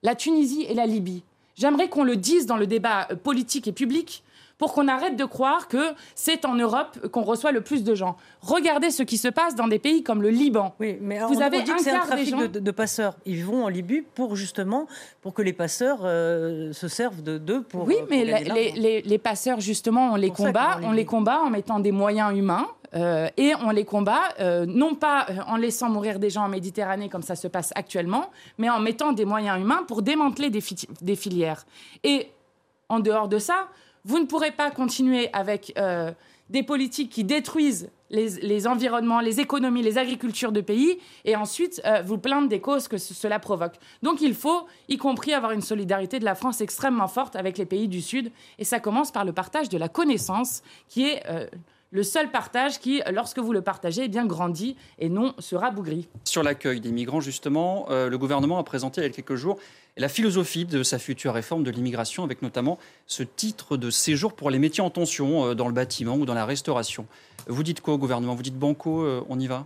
La 0.03 0.13
Tunisie 0.13 0.63
et 0.69 0.75
la 0.75 0.85
Libye. 0.85 1.23
J'aimerais 1.55 1.89
qu'on 1.89 2.03
le 2.03 2.15
dise 2.15 2.45
dans 2.45 2.57
le 2.57 2.67
débat 2.67 3.07
euh, 3.11 3.15
politique 3.15 3.67
et 3.67 3.71
public 3.71 4.23
pour 4.57 4.73
qu'on 4.73 4.87
arrête 4.87 5.15
de 5.17 5.25
croire 5.25 5.67
que 5.67 5.93
c'est 6.15 6.45
en 6.45 6.55
Europe 6.55 7.09
qu'on 7.09 7.23
reçoit 7.23 7.51
le 7.51 7.61
plus 7.61 7.83
de 7.83 7.93
gens. 7.93 8.15
Regardez 8.41 8.89
ce 8.89 9.03
qui 9.03 9.17
se 9.17 9.27
passe 9.27 9.55
dans 9.55 9.67
des 9.67 9.79
pays 9.79 10.03
comme 10.03 10.21
le 10.21 10.29
Liban. 10.29 10.75
Oui, 10.79 10.97
mais 11.01 11.19
vous 11.27 11.41
avez 11.41 11.61
dit 11.63 11.71
un 11.71 11.75
que 11.75 11.89
un 11.89 11.99
trafic 11.99 12.35
de, 12.35 12.71
passeurs. 12.71 13.15
Ils 13.25 13.43
vont 13.43 13.65
en 13.65 13.67
Libye 13.67 14.01
pour 14.01 14.35
justement 14.35 14.87
pour 15.21 15.33
que 15.33 15.41
les 15.41 15.53
passeurs 15.53 15.99
euh, 16.03 16.71
se 16.71 16.87
servent 16.87 17.21
d'eux 17.21 17.61
pour. 17.63 17.85
Oui, 17.85 17.97
mais 18.09 18.23
les, 18.23 19.17
passeurs 19.17 19.59
justement 19.59 20.13
on 20.13 20.15
les 20.15 20.29
combat, 20.29 20.79
on 20.83 20.91
les 20.91 21.05
combat 21.05 21.41
en 21.41 21.49
mettant 21.49 21.79
des 21.79 21.91
moyens 21.91 22.37
humains. 22.37 22.67
Euh, 22.95 23.27
et 23.37 23.53
on 23.61 23.71
les 23.71 23.85
combat, 23.85 24.33
euh, 24.39 24.65
non 24.65 24.95
pas 24.95 25.27
en 25.47 25.57
laissant 25.57 25.89
mourir 25.89 26.19
des 26.19 26.29
gens 26.29 26.43
en 26.43 26.49
Méditerranée 26.49 27.09
comme 27.09 27.23
ça 27.23 27.35
se 27.35 27.47
passe 27.47 27.71
actuellement, 27.75 28.31
mais 28.57 28.69
en 28.69 28.79
mettant 28.79 29.11
des 29.11 29.25
moyens 29.25 29.59
humains 29.59 29.83
pour 29.87 30.01
démanteler 30.01 30.49
des, 30.49 31.15
filières. 31.15 31.65
Et 32.03 32.29
en 32.89 32.99
dehors 32.99 33.27
de 33.27 33.39
ça, 33.39 33.67
vous 34.05 34.19
ne 34.19 34.25
pourrez 34.25 34.51
pas 34.51 34.71
continuer 34.71 35.29
avec 35.33 35.73
euh, 35.77 36.11
des 36.49 36.63
politiques 36.63 37.11
qui 37.11 37.23
détruisent 37.23 37.89
les, 38.11 38.67
environnements, 38.67 39.19
les 39.19 39.39
économies, 39.39 39.81
les 39.81 39.97
agricultures 39.97 40.51
de 40.51 40.61
pays, 40.61 40.99
et 41.25 41.35
ensuite 41.35 41.81
euh, 41.85 42.01
vous 42.03 42.17
plaindre 42.17 42.47
des 42.47 42.61
causes 42.61 42.87
que 42.87 42.97
cela 42.97 43.39
provoque. 43.39 43.73
Donc 44.03 44.21
il 44.21 44.35
faut, 44.35 44.67
y 44.87 44.97
compris, 44.97 45.33
avoir 45.33 45.51
une 45.51 45.61
solidarité 45.61 46.19
de 46.19 46.25
la 46.25 46.35
France 46.35 46.61
extrêmement 46.61 47.07
forte 47.07 47.35
avec 47.35 47.57
les 47.57 47.65
pays 47.65 47.87
du 47.87 48.01
Sud, 48.01 48.31
et 48.59 48.63
ça 48.63 48.79
commence 48.79 49.11
par 49.11 49.25
le 49.25 49.33
partage 49.33 49.69
de 49.69 49.77
la 49.77 49.89
connaissance, 49.89 50.61
qui 50.87 51.07
est 51.07 51.23
euh, 51.27 51.47
le 51.95 52.03
seul 52.03 52.29
partage 52.29 52.79
qui, 52.79 53.01
lorsque 53.11 53.39
vous 53.39 53.53
le 53.53 53.61
partagez, 53.61 54.03
eh 54.05 54.07
bien 54.07 54.25
grandit 54.25 54.75
et 54.99 55.09
non 55.09 55.33
sera 55.39 55.71
bougri. 55.71 56.07
Sur 56.25 56.43
l'accueil 56.43 56.81
des 56.81 56.91
migrants, 56.91 57.21
justement, 57.21 57.87
le 57.89 58.17
gouvernement 58.17 58.59
a 58.59 58.63
présenté 58.63 59.01
il 59.01 59.03
y 59.05 59.07
a 59.07 59.09
quelques 59.09 59.35
jours 59.35 59.57
la 59.97 60.09
philosophie 60.09 60.65
de 60.65 60.83
sa 60.83 60.99
future 60.99 61.33
réforme 61.33 61.63
de 61.63 61.71
l'immigration, 61.71 62.23
avec 62.23 62.41
notamment 62.41 62.77
ce 63.07 63.23
titre 63.23 63.77
de 63.77 63.89
séjour 63.89 64.33
pour 64.33 64.49
les 64.49 64.59
métiers 64.59 64.83
en 64.83 64.89
tension 64.89 65.45
euh, 65.45 65.55
dans 65.55 65.67
le 65.67 65.73
bâtiment 65.73 66.15
ou 66.15 66.25
dans 66.25 66.33
la 66.33 66.45
restauration. 66.45 67.05
Vous 67.47 67.63
dites 67.63 67.81
quoi 67.81 67.93
au 67.93 67.97
gouvernement? 67.97 68.35
Vous 68.35 68.43
dites 68.43 68.57
banco, 68.57 69.03
euh, 69.03 69.23
on 69.29 69.39
y 69.39 69.47
va? 69.47 69.65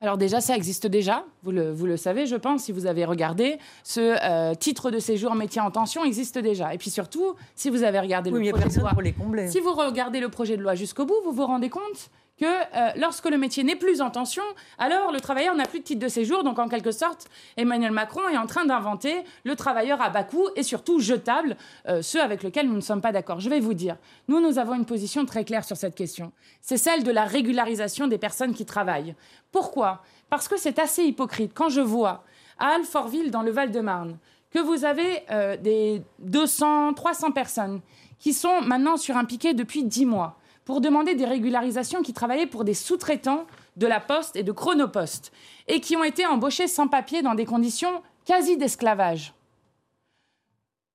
Alors 0.00 0.16
déjà, 0.16 0.40
ça 0.40 0.54
existe 0.54 0.86
déjà, 0.86 1.24
vous 1.42 1.50
le, 1.50 1.72
vous 1.72 1.86
le, 1.86 1.96
savez, 1.96 2.26
je 2.26 2.36
pense, 2.36 2.62
si 2.64 2.72
vous 2.72 2.86
avez 2.86 3.04
regardé. 3.04 3.58
Ce 3.82 4.16
euh, 4.22 4.54
titre 4.54 4.92
de 4.92 5.00
séjour 5.00 5.34
métier 5.34 5.60
en 5.60 5.72
tension 5.72 6.04
existe 6.04 6.38
déjà. 6.38 6.72
Et 6.72 6.78
puis 6.78 6.88
surtout, 6.88 7.34
si 7.56 7.68
vous 7.68 7.82
avez 7.82 7.98
regardé 7.98 8.30
le 8.30 8.52
projet 8.52 8.68
de 8.68 8.80
loi, 8.80 8.90
pour 8.90 9.02
les 9.02 9.12
combler. 9.12 9.48
si 9.48 9.58
vous 9.58 9.72
regardez 9.72 10.20
le 10.20 10.28
projet 10.28 10.56
de 10.56 10.62
loi 10.62 10.76
jusqu'au 10.76 11.04
bout, 11.04 11.16
vous 11.24 11.32
vous 11.32 11.46
rendez 11.46 11.68
compte 11.68 12.10
que 12.38 12.44
euh, 12.46 12.90
lorsque 12.96 13.28
le 13.28 13.36
métier 13.36 13.64
n'est 13.64 13.76
plus 13.76 14.00
en 14.00 14.10
tension, 14.10 14.42
alors 14.78 15.12
le 15.12 15.20
travailleur 15.20 15.54
n'a 15.54 15.64
plus 15.64 15.80
de 15.80 15.84
titre 15.84 16.00
de 16.00 16.08
séjour. 16.08 16.44
Donc 16.44 16.58
en 16.58 16.68
quelque 16.68 16.92
sorte, 16.92 17.28
Emmanuel 17.56 17.92
Macron 17.92 18.28
est 18.28 18.38
en 18.38 18.46
train 18.46 18.64
d'inventer 18.64 19.24
le 19.44 19.56
travailleur 19.56 20.00
à 20.00 20.10
bas 20.10 20.24
coût 20.24 20.48
et 20.56 20.62
surtout 20.62 21.00
jetable, 21.00 21.56
euh, 21.88 22.02
ceux 22.02 22.22
avec 22.22 22.42
lesquels 22.42 22.68
nous 22.68 22.76
ne 22.76 22.80
sommes 22.80 23.00
pas 23.00 23.12
d'accord. 23.12 23.40
Je 23.40 23.50
vais 23.50 23.60
vous 23.60 23.74
dire, 23.74 23.96
nous, 24.28 24.40
nous 24.40 24.58
avons 24.58 24.74
une 24.74 24.86
position 24.86 25.26
très 25.26 25.44
claire 25.44 25.64
sur 25.64 25.76
cette 25.76 25.94
question. 25.94 26.32
C'est 26.60 26.76
celle 26.76 27.02
de 27.02 27.10
la 27.10 27.24
régularisation 27.24 28.06
des 28.06 28.18
personnes 28.18 28.54
qui 28.54 28.64
travaillent. 28.64 29.14
Pourquoi? 29.50 30.02
Parce 30.30 30.48
que 30.48 30.56
c'est 30.56 30.78
assez 30.78 31.04
hypocrite. 31.04 31.52
Quand 31.54 31.68
je 31.68 31.80
vois 31.80 32.24
à 32.58 32.74
Alfortville, 32.74 33.30
dans 33.30 33.42
le 33.42 33.50
Val-de-Marne, 33.50 34.18
que 34.50 34.58
vous 34.58 34.84
avez 34.84 35.22
euh, 35.30 35.56
des 35.56 36.02
200, 36.20 36.94
300 36.94 37.32
personnes 37.32 37.80
qui 38.18 38.32
sont 38.32 38.60
maintenant 38.62 38.96
sur 38.96 39.16
un 39.16 39.24
piquet 39.24 39.54
depuis 39.54 39.84
10 39.84 40.06
mois, 40.06 40.37
pour 40.68 40.82
demander 40.82 41.14
des 41.14 41.24
régularisations 41.24 42.02
qui 42.02 42.12
travaillaient 42.12 42.44
pour 42.46 42.62
des 42.62 42.74
sous-traitants 42.74 43.46
de 43.78 43.86
la 43.86 44.00
Poste 44.00 44.36
et 44.36 44.42
de 44.42 44.52
Chronopost 44.52 45.32
et 45.66 45.80
qui 45.80 45.96
ont 45.96 46.04
été 46.04 46.26
embauchés 46.26 46.68
sans 46.68 46.88
papier 46.88 47.22
dans 47.22 47.34
des 47.34 47.46
conditions 47.46 48.02
quasi 48.26 48.58
d'esclavage. 48.58 49.32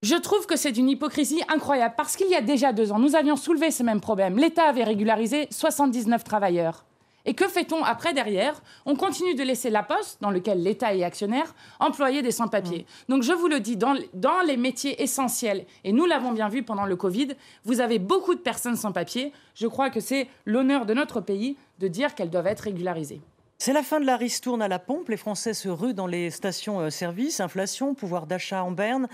Je 0.03 0.13
trouve 0.13 0.45
que 0.45 0.57
c'est 0.57 0.73
d'une 0.73 0.89
hypocrisie 0.89 1.41
incroyable 1.47 1.95
parce 1.97 2.15
qu'il 2.15 2.29
y 2.29 2.35
a 2.35 2.41
déjà 2.41 2.71
deux 2.71 2.91
ans, 2.91 2.99
nous 2.99 3.15
avions 3.15 3.35
soulevé 3.35 3.71
ce 3.71 3.81
même 3.81 3.99
problème. 3.99 4.37
L'État 4.37 4.69
avait 4.69 4.83
régularisé 4.83 5.47
79 5.49 6.23
travailleurs. 6.23 6.85
Et 7.25 7.33
que 7.33 7.47
fait-on 7.47 7.83
après 7.83 8.13
derrière? 8.13 8.61
On 8.85 8.95
continue 8.95 9.35
de 9.35 9.43
laisser 9.43 9.69
la 9.69 9.83
poste, 9.83 10.21
dans 10.21 10.31
lequel 10.31 10.61
l'État 10.61 10.93
est 10.93 11.03
actionnaire, 11.03 11.55
employer 11.79 12.21
des 12.21 12.31
sans-papiers. 12.31 12.85
Mmh. 13.07 13.11
Donc 13.11 13.23
je 13.23 13.31
vous 13.31 13.47
le 13.47 13.59
dis, 13.59 13.77
dans, 13.77 13.95
dans 14.13 14.41
les 14.45 14.57
métiers 14.57 15.01
essentiels, 15.01 15.65
et 15.83 15.91
nous 15.91 16.05
l'avons 16.05 16.31
bien 16.31 16.49
vu 16.49 16.63
pendant 16.63 16.85
le 16.85 16.95
Covid, 16.95 17.29
vous 17.63 17.79
avez 17.79 17.99
beaucoup 17.99 18.35
de 18.35 18.41
personnes 18.41 18.75
sans 18.75 18.91
papiers. 18.91 19.31
Je 19.55 19.67
crois 19.67 19.89
que 19.89 19.99
c'est 19.99 20.27
l'honneur 20.45 20.85
de 20.85 20.93
notre 20.93 21.21
pays 21.21 21.57
de 21.79 21.87
dire 21.87 22.15
qu'elles 22.15 22.29
doivent 22.29 22.47
être 22.47 22.61
régularisées. 22.61 23.21
C'est 23.57 23.71
la 23.71 23.83
fin 23.83 24.01
de 24.01 24.05
la 24.05 24.17
ristourne 24.17 24.61
à 24.61 24.67
la 24.67 24.79
pompe. 24.79 25.07
Les 25.07 25.15
Français 25.15 25.53
se 25.53 25.69
ruent 25.69 25.93
dans 25.93 26.07
les 26.07 26.31
stations-service. 26.31 27.39
Euh, 27.39 27.45
Inflation, 27.45 27.93
pouvoir 27.93 28.27
d'achat 28.27 28.61
en 28.61 28.71
berne, 28.71 29.07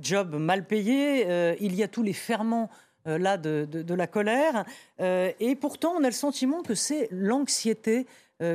job 0.00 0.34
mal 0.34 0.66
payé. 0.66 1.24
Euh, 1.28 1.54
il 1.60 1.76
y 1.76 1.84
a 1.84 1.88
tous 1.88 2.02
les 2.02 2.12
ferments 2.12 2.68
euh, 3.06 3.18
là 3.18 3.36
de, 3.36 3.94
la 3.94 4.06
colère. 4.06 4.64
et 4.98 5.56
pourtant, 5.60 5.94
on 5.98 6.04
a 6.04 6.06
le 6.06 6.12
sentiment 6.12 6.62
que 6.62 6.74
c'est 6.74 7.08
l'anxiété 7.10 8.06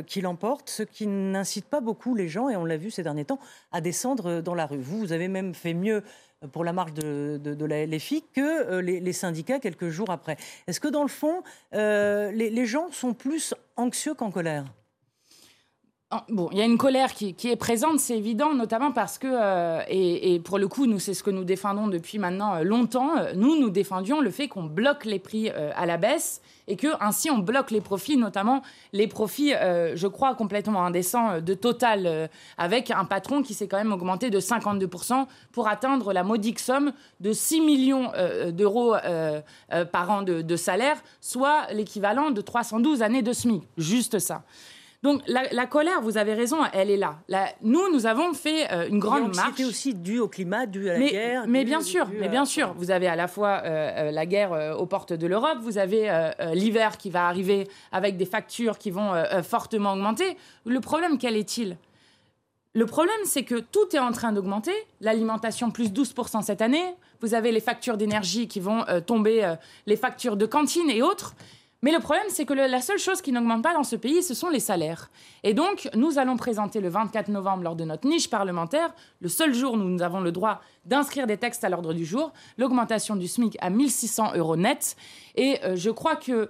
qui 0.06 0.20
l'emporte, 0.20 0.70
ce 0.70 0.84
qui 0.84 1.08
n'incite 1.08 1.66
pas 1.66 1.80
beaucoup 1.80 2.14
les 2.14 2.28
gens, 2.28 2.50
et 2.50 2.58
on 2.58 2.66
l'a 2.66 2.76
vu 2.76 2.92
ces 2.92 3.04
derniers 3.04 3.24
temps, 3.24 3.40
à 3.72 3.80
descendre 3.80 4.42
dans 4.42 4.54
la 4.54 4.66
rue. 4.66 4.82
Vous, 4.82 5.00
vous 5.00 5.14
avez 5.14 5.30
même 5.30 5.54
fait 5.54 5.74
mieux 5.74 6.04
pour 6.52 6.66
la 6.66 6.74
marche 6.74 6.94
de, 6.94 7.66
la 7.66 7.86
LFI 7.86 8.26
que 8.34 8.80
les, 8.80 9.14
syndicats 9.14 9.60
quelques 9.60 9.90
jours 9.90 10.10
après. 10.10 10.36
Est-ce 10.68 10.82
que 10.82 10.90
dans 10.90 11.04
le 11.04 11.08
fond, 11.08 11.42
les 11.72 12.66
gens 12.66 12.92
sont 12.92 13.14
plus 13.14 13.54
anxieux 13.78 14.14
qu'en 14.14 14.32
colère? 14.32 14.66
Bon, 16.30 16.48
il 16.54 16.58
y 16.58 16.62
a 16.62 16.64
une 16.64 16.78
colère 16.78 17.14
qui, 17.14 17.36
est 17.44 17.58
présente, 17.58 18.00
c'est 18.00 18.18
évident, 18.18 18.54
notamment 18.54 18.94
parce 18.94 19.18
que, 19.18 19.28
euh, 19.30 19.82
et, 19.90 20.40
pour 20.40 20.58
le 20.58 20.70
coup, 20.70 20.86
nous, 20.86 21.00
c'est 21.00 21.14
ce 21.14 21.22
que 21.22 21.32
nous 21.32 21.44
défendons 21.44 21.90
depuis 21.90 22.18
maintenant 22.18 22.56
euh, 22.56 22.64
longtemps, 22.64 23.18
euh, 23.18 23.34
nous, 23.36 23.60
nous 23.60 23.70
défendions 23.70 24.22
le 24.22 24.30
fait 24.30 24.48
qu'on 24.48 24.64
bloque 24.64 25.04
les 25.04 25.20
prix 25.20 25.50
à 25.50 25.86
la 25.86 25.98
baisse 25.98 26.42
et 26.70 26.78
que 26.78 26.88
ainsi 27.02 27.30
on 27.30 27.40
bloque 27.40 27.72
les 27.72 27.82
profits, 27.82 28.16
notamment 28.16 28.62
les 28.94 29.08
profits, 29.08 29.52
je 29.52 30.08
crois, 30.08 30.34
complètement 30.36 30.86
indécents 30.86 31.42
de 31.42 31.54
Total, 31.54 32.30
avec 32.58 32.92
un 32.92 33.06
patron 33.06 33.42
qui 33.42 33.54
s'est 33.54 33.68
quand 33.68 33.78
même 33.78 33.92
augmenté 33.92 34.30
de 34.30 34.40
52% 34.40 35.26
pour 35.52 35.68
atteindre 35.68 36.14
la 36.14 36.24
modique 36.24 36.60
somme 36.60 36.94
de 37.20 37.32
6 37.34 37.62
millions 37.62 38.12
d'euros 38.52 38.96
par 39.92 40.12
an 40.12 40.22
de, 40.24 40.42
de 40.42 40.56
salaire, 40.56 40.98
soit 41.22 41.68
l'équivalent 41.72 42.32
de 42.32 42.42
312 42.42 43.02
années 43.02 43.22
de 43.22 43.34
SMIC. 43.34 43.64
Juste 43.78 44.20
ça. 44.20 44.44
Donc 45.04 45.22
la, 45.28 45.68
colère, 45.68 46.02
vous 46.02 46.18
avez 46.18 46.34
raison, 46.34 46.58
elle 46.74 46.90
est 46.90 46.98
là. 46.98 47.20
nous, 47.62 47.92
nous 47.94 48.08
avons 48.08 48.34
fait 48.34 48.72
euh, 48.72 48.88
une 48.90 48.98
grande 48.98 49.36
marche. 49.36 49.52
C'était 49.52 49.70
aussi 49.70 49.94
dû 49.94 50.18
au 50.20 50.28
climat, 50.28 50.66
dû 50.66 50.90
à 50.90 50.94
la 50.94 51.00
mais, 51.00 51.12
guerre. 51.12 51.44
Mais 51.48 51.66
bien 51.66 51.82
sûr, 51.82 52.10
mais 52.20 52.30
bien 52.30 52.46
sûr, 52.46 52.74
vous 52.76 52.90
avez 52.90 53.08
à 53.08 53.16
la 53.16 53.28
fois 53.28 53.62
euh, 53.64 54.08
euh, 54.08 54.12
la 54.12 54.26
guerre 54.26 54.76
aux 54.80 54.88
portes 54.88 55.14
de 55.14 55.28
l'Europe, 55.28 55.60
vous 55.62 55.78
avez 55.78 56.10
l'hiver 56.54 56.98
qui 56.98 57.10
va 57.12 57.28
arriver 57.28 57.68
avec 57.92 58.18
des 58.18 58.26
factures 58.26 58.78
qui 58.78 58.90
vont 58.90 59.14
fortement 59.44 59.94
augmenter. 59.94 60.36
Le 60.66 60.80
problème, 60.80 61.18
quel 61.18 61.36
est-il? 61.36 61.78
Le 62.74 62.86
problème, 62.86 63.16
c'est 63.26 63.44
que 63.44 63.56
tout 63.56 63.96
est 63.96 64.00
en 64.00 64.12
train 64.12 64.32
d'augmenter. 64.32 64.74
L'alimentation 65.02 65.72
plus 65.72 65.92
12% 65.92 66.42
cette 66.44 66.62
année. 66.62 66.84
Vous 67.22 67.34
avez 67.34 67.52
les 67.52 67.60
factures 67.60 67.98
d'énergie 67.98 68.48
qui 68.48 68.60
vont 68.60 68.84
tomber, 69.06 69.56
les 69.86 69.96
factures 69.96 70.38
de 70.38 70.46
cantine 70.46 70.90
et 70.90 71.02
autres. 71.02 71.36
Mais 71.84 71.92
le 71.92 72.00
problème, 72.00 72.26
c'est 72.30 72.46
que 72.46 72.54
la 72.54 72.82
seule 72.82 72.98
chose 72.98 73.22
qui 73.22 73.32
n'augmente 73.32 73.62
pas 73.62 73.74
dans 73.74 73.84
ce 73.84 73.96
pays, 73.96 74.24
ce 74.24 74.34
sont 74.34 74.50
les 74.50 74.60
salaires. 74.60 75.12
Et 75.44 75.54
donc, 75.54 75.90
nous 75.94 76.18
allons 76.18 76.36
présenter 76.36 76.82
le 76.82 76.90
24 76.90 77.30
novembre, 77.30 77.64
lors 77.64 77.76
de 77.76 77.84
notre 77.84 78.08
niche 78.08 78.30
parlementaire, 78.32 78.94
le 79.22 79.30
seul 79.30 79.54
jour 79.54 79.74
où 79.74 79.78
nous 79.78 80.02
avons 80.02 80.20
le 80.20 80.32
droit 80.32 80.60
d'inscrire 80.86 81.28
des 81.28 81.38
textes 81.38 81.64
à 81.64 81.70
l'ordre 81.70 81.94
du 81.94 82.04
jour, 82.04 82.34
l'augmentation 82.58 83.16
du 83.16 83.28
SMIC 83.28 83.58
à 83.62 83.70
1600 83.70 84.34
euros 84.36 84.56
net. 84.56 84.96
Et 85.36 85.60
euh, 85.64 85.76
je 85.76 85.92
crois 85.92 86.16
que 86.16 86.50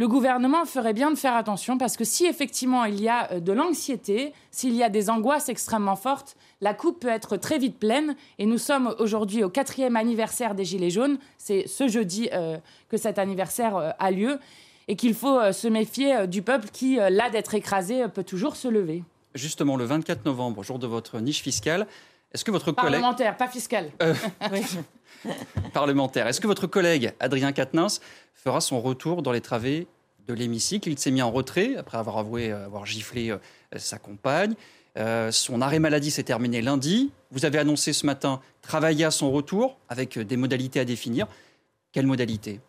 le 0.00 0.08
gouvernement 0.08 0.64
ferait 0.64 0.94
bien 0.94 1.10
de 1.10 1.16
faire 1.18 1.34
attention 1.34 1.76
parce 1.76 1.98
que 1.98 2.04
si 2.04 2.24
effectivement 2.24 2.86
il 2.86 3.02
y 3.02 3.10
a 3.10 3.32
euh, 3.32 3.40
de 3.40 3.52
l'anxiété, 3.52 4.32
s'il 4.50 4.74
y 4.74 4.82
a 4.82 4.88
des 4.88 5.10
angoisses 5.10 5.50
extrêmement 5.50 5.94
fortes, 5.94 6.36
la 6.62 6.72
coupe 6.72 7.00
peut 7.00 7.08
être 7.08 7.36
très 7.36 7.58
vite 7.58 7.78
pleine. 7.78 8.16
Et 8.38 8.46
nous 8.46 8.56
sommes 8.56 8.94
aujourd'hui 8.98 9.44
au 9.44 9.50
quatrième 9.50 9.96
anniversaire 9.96 10.54
des 10.54 10.64
Gilets 10.64 10.88
jaunes. 10.88 11.18
C'est 11.36 11.68
ce 11.68 11.86
jeudi 11.86 12.30
euh, 12.32 12.56
que 12.88 12.96
cet 12.96 13.18
anniversaire 13.18 13.76
euh, 13.76 13.90
a 13.98 14.10
lieu. 14.10 14.38
Et 14.88 14.96
qu'il 14.96 15.12
faut 15.12 15.52
se 15.52 15.68
méfier 15.68 16.26
du 16.26 16.42
peuple 16.42 16.68
qui, 16.72 16.96
là 16.96 17.30
d'être 17.30 17.54
écrasé, 17.54 18.08
peut 18.08 18.24
toujours 18.24 18.56
se 18.56 18.66
lever. 18.66 19.04
Justement, 19.36 19.76
le 19.76 19.84
24 19.84 20.24
novembre, 20.24 20.64
jour 20.64 20.80
de 20.80 20.88
votre 20.88 21.20
niche 21.20 21.42
fiscale, 21.42 21.86
est-ce 22.32 22.44
que 22.44 22.50
votre 22.50 22.72
collègue... 22.72 23.00
Parlementaire, 23.00 23.36
pas 23.36 23.48
fiscale. 23.48 23.90
Parlementaire. 25.72 26.26
Est-ce 26.26 26.40
que 26.40 26.46
votre 26.46 26.66
collègue 26.66 27.12
Adrien 27.20 27.52
Quatennens 27.52 28.00
fera 28.34 28.60
son 28.60 28.80
retour 28.80 29.22
dans 29.22 29.32
les 29.32 29.40
travées 29.40 29.86
de 30.26 30.34
l'hémicycle? 30.34 30.88
Il 30.88 30.98
s'est 30.98 31.10
mis 31.10 31.22
en 31.22 31.30
retrait 31.30 31.76
après 31.76 31.98
avoir 31.98 32.18
avoué 32.18 32.52
euh, 32.52 32.64
avoir 32.64 32.86
giflé 32.86 33.30
euh, 33.30 33.38
sa 33.76 33.98
compagne. 33.98 34.54
Euh, 34.96 35.30
son 35.30 35.60
arrêt 35.60 35.78
maladie 35.78 36.10
s'est 36.10 36.22
terminé 36.22 36.62
lundi. 36.62 37.12
Vous 37.30 37.44
avez 37.44 37.58
annoncé 37.58 37.92
ce 37.92 38.06
matin 38.06 38.40
travailler 38.62 39.04
à 39.04 39.10
son 39.10 39.30
retour 39.30 39.78
avec 39.88 40.18
des 40.18 40.36
modalités 40.36 40.80
à 40.80 40.84
définir. 40.84 41.26
Quelles 41.92 42.06
modalités? 42.06 42.60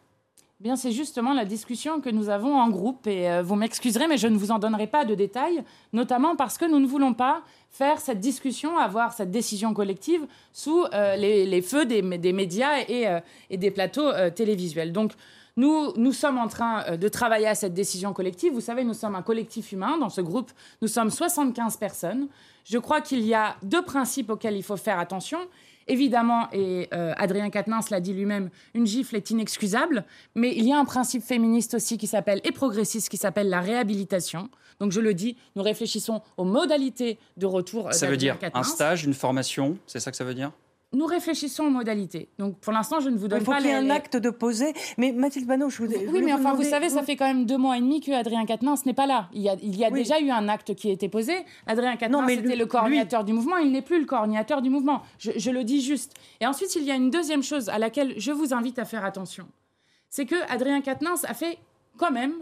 Bien, 0.62 0.75
c'est 0.75 0.91
justement 0.91 1.34
la 1.34 1.44
discussion 1.44 2.01
que 2.01 2.10
nous 2.12 2.30
avons 2.30 2.56
en 2.56 2.70
groupe 2.70 3.08
et 3.08 3.41
vous 3.41 3.56
m'excuserez, 3.56 4.08
mais 4.08 4.20
je 4.20 4.27
ne 4.27 4.38
vous 4.38 4.51
en 4.51 4.60
donnerai 4.60 4.86
pas 4.86 5.06
de 5.06 5.15
détails, 5.15 5.63
notamment 5.91 6.36
parce 6.36 6.60
que 6.60 6.65
nous 6.65 6.80
ne 6.80 6.86
voulons 6.86 7.15
pas 7.15 7.41
faire 7.72 8.00
cette 8.00 8.20
discussion, 8.20 8.77
avoir 8.77 9.12
cette 9.12 9.32
décision 9.32 9.74
collective 9.74 10.22
sous 10.53 10.86
les, 11.18 11.62
feux 11.63 11.88
des, 11.88 12.03
médias 12.03 12.80
et, 12.88 13.08
et 13.50 13.58
des 13.58 13.72
plateaux 13.72 14.12
télévisuels. 14.36 14.91
Donc, 14.91 15.13
nous, 15.58 15.91
nous 15.98 16.13
sommes 16.13 16.38
en 16.38 16.48
train 16.48 16.84
euh, 16.88 16.98
de 16.98 17.08
travailler 17.08 17.48
à 17.48 17.56
cette 17.56 17.74
décision 17.74 18.13
collective. 18.13 18.53
Vous 18.53 18.62
savez, 18.62 18.84
nous 18.84 18.94
sommes 18.94 19.15
un 19.15 19.22
collectif 19.22 19.72
humain. 19.72 19.98
Dans 19.98 20.10
ce 20.10 20.22
groupe, 20.22 20.51
nous 20.82 20.88
sommes 20.88 21.10
75 21.10 21.77
personnes. 21.77 22.27
Je 22.63 22.77
crois 22.77 23.01
qu'il 23.01 23.22
y 23.22 23.34
a 23.34 23.56
deux 23.63 23.82
principes 23.82 24.30
auxquels 24.30 24.56
il 24.56 24.63
faut 24.63 24.77
faire 24.77 25.00
attention. 25.00 25.39
Évidemment, 25.88 26.48
et 26.52 26.88
euh, 26.94 27.14
Adrien 27.18 27.50
Quatennens 27.50 27.90
l'a 27.90 28.00
dit 28.00 28.14
lui-même, 28.14 28.50
une 28.74 28.86
gifle 28.86 29.16
est 29.16 29.30
inexcusable, 29.30 30.06
mais 30.36 30.54
il 30.56 30.66
y 30.66 30.74
a 30.74 30.80
un 30.80 30.86
principe 30.86 31.24
féministe 31.24 31.74
aussi 31.74 31.98
qui 31.98 32.08
s'appelle, 32.08 32.42
et 32.44 32.52
progressiste, 32.52 33.10
qui 33.10 33.18
s'appelle 33.18 33.50
la 33.50 33.62
réhabilitation. 33.62 34.50
Donc 34.80 34.92
je 34.92 35.00
le 35.00 35.14
dis, 35.14 35.38
nous 35.56 35.64
réfléchissons 35.64 36.22
aux 36.38 36.44
modalités 36.44 37.20
de 37.38 37.46
retour. 37.46 37.88
Euh, 37.88 37.92
ça 37.92 38.08
veut 38.08 38.18
dire 38.18 38.38
un 38.54 38.64
stage, 38.64 39.04
une 39.04 39.14
formation, 39.14 39.78
c'est 39.86 40.00
ça 40.00 40.12
que 40.12 40.18
ça 40.18 40.24
veut 40.24 40.34
dire? 40.34 40.52
Nous 40.93 41.05
réfléchissons 41.05 41.65
aux 41.65 41.69
modalités. 41.69 42.29
Donc, 42.38 42.57
pour 42.60 42.74
l'instant, 42.74 43.00
je 43.00 43.10
ne 43.10 43.17
vous 43.17 43.27
donne 43.27 43.43
pas. 43.43 43.60
Il 43.60 43.62
faut 43.62 43.62
qu'il 43.62 43.71
y 43.71 43.74
ait 43.74 43.75
un 43.75 43.89
acte 43.89 44.17
de 44.17 44.29
poser. 44.29 44.74
Mais 44.98 45.12
Mathilde 45.12 45.48
Banot, 45.48 45.69
je 45.69 45.83
vous. 45.83 45.93
Oui, 46.12 46.21
mais 46.21 46.33
enfin, 46.33 46.53
vous 46.53 46.63
savez, 46.63 46.89
ça 46.89 47.03
fait 47.03 47.15
quand 47.15 47.27
même 47.27 47.45
deux 47.45 47.57
mois 47.57 47.77
et 47.77 47.81
demi 47.81 48.01
que 48.01 48.12
Adrien 48.12 48.45
Quatennens 48.45 48.86
n'est 48.86 48.93
pas 48.93 49.07
là. 49.07 49.29
Il 49.33 49.41
y 49.41 49.50
a, 49.50 49.55
il 49.62 49.75
y 49.77 49.86
a 49.86 49.89
déjà 49.89 50.19
eu 50.19 50.29
un 50.29 50.50
acte 50.50 50.75
qui 50.75 50.89
a 50.89 50.91
été 50.91 51.07
posé. 51.07 51.33
Adrien 51.65 51.95
Quatennens 51.95 52.29
était 52.29 52.55
le 52.55 52.65
coordinateur 52.65 53.24
du 53.24 53.33
mouvement. 53.33 53.57
Il 53.57 53.71
n'est 53.71 53.81
plus 53.81 54.00
le 54.00 54.05
coordinateur 54.05 54.62
du 54.62 54.69
mouvement. 54.69 55.01
Je, 55.17 55.31
je 55.38 55.51
le 55.51 55.63
dis 55.63 55.81
juste. 55.81 56.13
Et 56.41 56.45
ensuite, 56.45 56.75
il 56.75 56.83
y 56.83 56.91
a 56.91 56.95
une 56.95 57.10
deuxième 57.10 57.43
chose 57.43 57.69
à 57.69 57.79
laquelle 57.79 58.13
je 58.17 58.31
vous 58.31 58.53
invite 58.53 58.79
à 58.79 58.86
faire 58.86 59.05
attention. 59.05 59.48
C'est 60.10 60.25
que 60.25 60.36
Adrien 60.50 60.81
Quatennens 60.81 61.24
a 61.25 61.33
fait 61.33 61.57
quand 61.98 62.12
même 62.12 62.33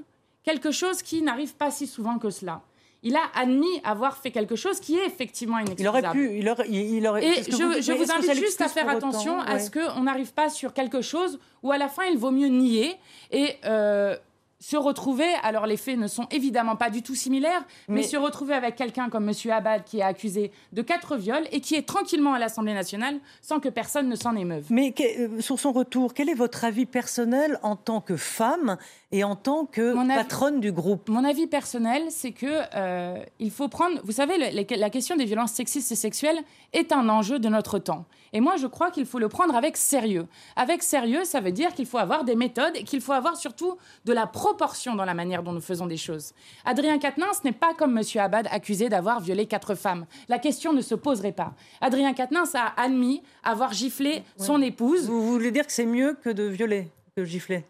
quelque 0.43 0.71
chose 0.71 1.03
qui 1.03 1.21
n'arrive 1.21 1.55
pas 1.55 1.69
si 1.69 1.85
souvent 1.85 2.17
que 2.17 2.29
cela 2.31 2.61
il 3.01 3.15
a 3.15 3.21
admis 3.33 3.81
avoir 3.83 4.17
fait 4.17 4.31
quelque 4.31 4.55
chose 4.55 4.79
qui 4.79 4.97
est 4.97 5.05
effectivement 5.05 5.59
inexcusable. 5.59 5.97
Il 5.99 6.07
aurait 6.07 6.11
pu, 6.11 6.37
il 6.37 6.49
aurait, 6.49 6.69
il 6.69 7.07
aurait 7.07 7.25
Et 7.25 7.43
je, 7.43 7.91
vous, 7.91 7.97
vous 7.97 8.11
invite 8.11 8.33
juste 8.35 8.61
à 8.61 8.67
faire 8.67 8.89
attention 8.89 9.39
à 9.39 9.59
ce 9.59 9.71
qu'on 9.71 10.03
n'arrive 10.03 10.33
pas 10.33 10.49
sur 10.49 10.73
quelque 10.73 11.01
chose 11.01 11.39
où 11.63 11.71
à 11.71 11.77
la 11.77 11.87
fin 11.87 12.03
il 12.05 12.17
vaut 12.17 12.31
mieux 12.31 12.47
nier 12.47 12.95
et 13.31 13.55
euh, 13.65 14.17
se 14.59 14.75
retrouver, 14.75 15.27
alors 15.41 15.65
les 15.65 15.77
faits 15.77 15.97
ne 15.97 16.07
sont 16.07 16.27
évidemment 16.31 16.75
pas 16.75 16.89
du 16.89 17.01
tout 17.01 17.15
similaires, 17.15 17.65
mais, 17.87 18.03
se 18.03 18.17
retrouver 18.17 18.53
avec 18.53 18.75
quelqu'un 18.75 19.09
comme 19.09 19.29
M. 19.29 19.51
Abad 19.51 19.83
qui 19.85 19.99
est 19.99 20.03
accusé 20.03 20.51
de 20.73 20.81
quatre 20.81 21.15
viols 21.15 21.47
et 21.51 21.61
qui 21.61 21.75
est 21.75 21.87
tranquillement 21.87 22.33
à 22.33 22.39
l'Assemblée 22.39 22.73
nationale 22.73 23.19
sans 23.41 23.59
que 23.59 23.69
personne 23.69 24.09
ne 24.09 24.15
s'en 24.15 24.35
émeuve. 24.35 24.65
Mais 24.69 24.93
euh, 24.99 25.39
sur 25.39 25.59
son 25.59 25.71
retour, 25.71 26.13
quel 26.13 26.27
est 26.27 26.33
votre 26.33 26.65
avis 26.65 26.85
personnel 26.85 27.57
en 27.63 27.77
tant 27.77 28.01
que 28.01 28.17
femme 28.17 28.77
et 29.11 29.23
en 29.23 29.35
tant 29.35 29.65
que 29.65 29.95
patronne 30.15 30.59
du 30.59 30.73
groupe? 30.73 31.07
Mon 31.07 31.23
avis 31.23 31.47
personnel, 31.47 32.03
c'est 32.09 32.31
que 32.31 32.61
euh, 32.75 33.23
il 33.39 33.51
faut 33.51 33.69
prendre. 33.69 34.01
Vous 34.03 34.13
savez, 34.13 34.37
la 34.51 34.89
question 34.89 35.15
des 35.15 35.25
violences 35.25 35.53
sexistes 35.53 35.91
et 35.91 35.95
sexuelles 35.95 36.39
est 36.73 36.91
un 36.91 37.07
enjeu 37.07 37.39
de 37.39 37.47
notre 37.47 37.79
temps. 37.79 38.05
Et 38.33 38.41
moi, 38.41 38.57
je 38.57 38.67
crois 38.67 38.91
qu'il 38.91 39.05
faut 39.05 39.19
le 39.19 39.29
prendre 39.29 39.55
avec 39.55 39.77
sérieux. 39.77 40.27
Avec 40.55 40.83
sérieux, 40.83 41.23
ça 41.23 41.39
veut 41.39 41.51
dire 41.51 41.73
qu'il 41.73 41.85
faut 41.85 41.97
avoir 41.97 42.23
des 42.23 42.35
méthodes 42.35 42.75
et 42.75 42.83
qu'il 42.83 43.01
faut 43.01 43.13
avoir 43.13 43.37
surtout 43.37 43.77
de 44.05 44.13
la 44.13 44.27
proportion 44.27 44.95
dans 44.95 45.05
la 45.05 45.13
manière 45.13 45.43
dont 45.43 45.51
nous 45.51 45.61
faisons 45.61 45.87
des 45.87 45.97
choses. 45.97 46.33
Adrien 46.65 46.99
Quatennens 46.99 47.43
n'est 47.43 47.51
pas 47.51 47.73
comme 47.73 47.97
M. 47.97 48.03
Abad 48.15 48.47
accusé 48.51 48.89
d'avoir 48.89 49.19
violé 49.19 49.45
quatre 49.45 49.75
femmes. 49.75 50.05
La 50.27 50.39
question 50.39 50.73
ne 50.73 50.81
se 50.81 50.95
poserait 50.95 51.31
pas. 51.31 51.53
Adrien 51.81 52.13
Quatennens 52.13 52.55
a 52.55 52.73
admis 52.79 53.21
avoir 53.43 53.73
giflé 53.73 54.23
son 54.37 54.61
épouse. 54.61 55.07
Vous 55.07 55.31
voulez 55.31 55.51
dire 55.51 55.65
que 55.65 55.73
c'est 55.73 55.85
mieux 55.85 56.17
que 56.23 56.29
de 56.29 56.43
violer, 56.43 56.89
que 57.15 57.21
de 57.21 57.25
gifler? 57.25 57.65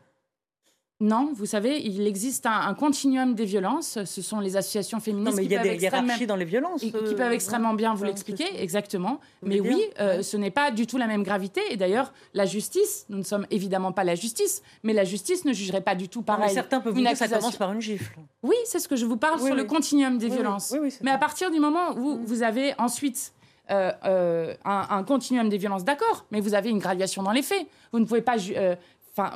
Non, 1.02 1.32
vous 1.34 1.46
savez, 1.46 1.80
il 1.82 2.06
existe 2.06 2.46
un, 2.46 2.52
un, 2.68 2.74
continuum 2.74 3.34
des 3.34 3.46
violences. 3.46 4.04
Ce 4.04 4.22
sont 4.22 4.42
les 4.42 4.58
associations 4.58 5.00
féministes 5.00 5.30
non, 5.32 5.36
mais 5.38 5.44
qui 5.44 5.48
il 5.48 5.52
y 5.54 5.56
a 5.56 5.62
peuvent 5.62 5.72
des 5.78 5.82
hiérarchies 5.82 6.28
dans 6.28 6.36
les 6.36 6.44
violences. 6.44 6.82
qui 6.82 6.92
peuvent 6.92 7.22
euh, 7.22 7.32
extrêmement 7.32 7.74
bien 7.74 7.94
vous 7.94 8.04
l'expliquer, 8.04 8.62
exactement. 8.62 9.22
Mais 9.42 9.62
oui, 9.62 9.82
euh, 10.02 10.18
Ouais. 10.18 10.24
ce 10.24 10.36
n'est 10.36 10.52
pas 10.52 10.72
du 10.72 10.88
tout 10.88 10.98
la 10.98 11.08
même 11.08 11.24
gravité. 11.24 11.62
Et 11.72 11.78
d'ailleurs, 11.78 12.12
la 12.34 12.46
justice, 12.46 13.06
nous 13.08 13.18
ne 13.18 13.24
sommes 13.24 13.48
évidemment 13.50 13.94
pas 13.94 14.04
la 14.04 14.16
justice, 14.16 14.62
mais 14.84 14.92
la 14.92 15.06
justice 15.06 15.46
ne 15.46 15.54
jugerait 15.54 15.80
pas 15.80 15.96
du 15.96 16.10
tout 16.10 16.20
Non, 16.20 16.26
pareil. 16.26 16.48
mais 16.50 16.54
certains 16.54 16.82
peuvent 16.82 16.94
vous 16.94 17.00
dire 17.00 17.12
que 17.12 17.18
ça 17.18 17.30
commence 17.30 17.56
par 17.56 17.72
une 17.72 17.82
gifle. 17.82 18.14
Oui, 18.44 18.56
c'est 18.66 18.80
ce 18.80 18.90
que 18.90 18.98
je 18.98 19.06
vous 19.06 19.16
parle 19.18 19.36
Oui, 19.40 19.46
sur 19.46 19.56
oui. 19.56 19.62
le 19.62 19.64
continuum 19.68 20.18
des 20.18 20.28
Oui, 20.28 20.34
violences. 20.34 20.76
Mais 21.02 21.12
à 21.12 21.18
partir 21.18 21.50
du 21.50 21.62
moment 21.62 21.92
où 21.96 22.16
Mm. 22.18 22.26
vous 22.26 22.44
avez 22.44 22.74
ensuite 22.78 23.32
euh, 23.72 23.92
euh, 24.04 24.56
un, 24.66 24.88
un 24.90 25.04
continuum 25.04 25.48
des 25.48 25.58
violences, 25.60 25.86
d'accord, 25.86 26.26
mais 26.32 26.42
vous 26.42 26.56
avez 26.56 26.70
une 26.72 26.80
graduation 26.80 27.22
dans 27.22 27.32
les 27.32 27.44
faits. 27.44 27.68
Vous 27.94 28.00
ne 28.00 28.06
pouvez 28.06 28.22
pas 28.24 28.36
euh, 28.56 28.76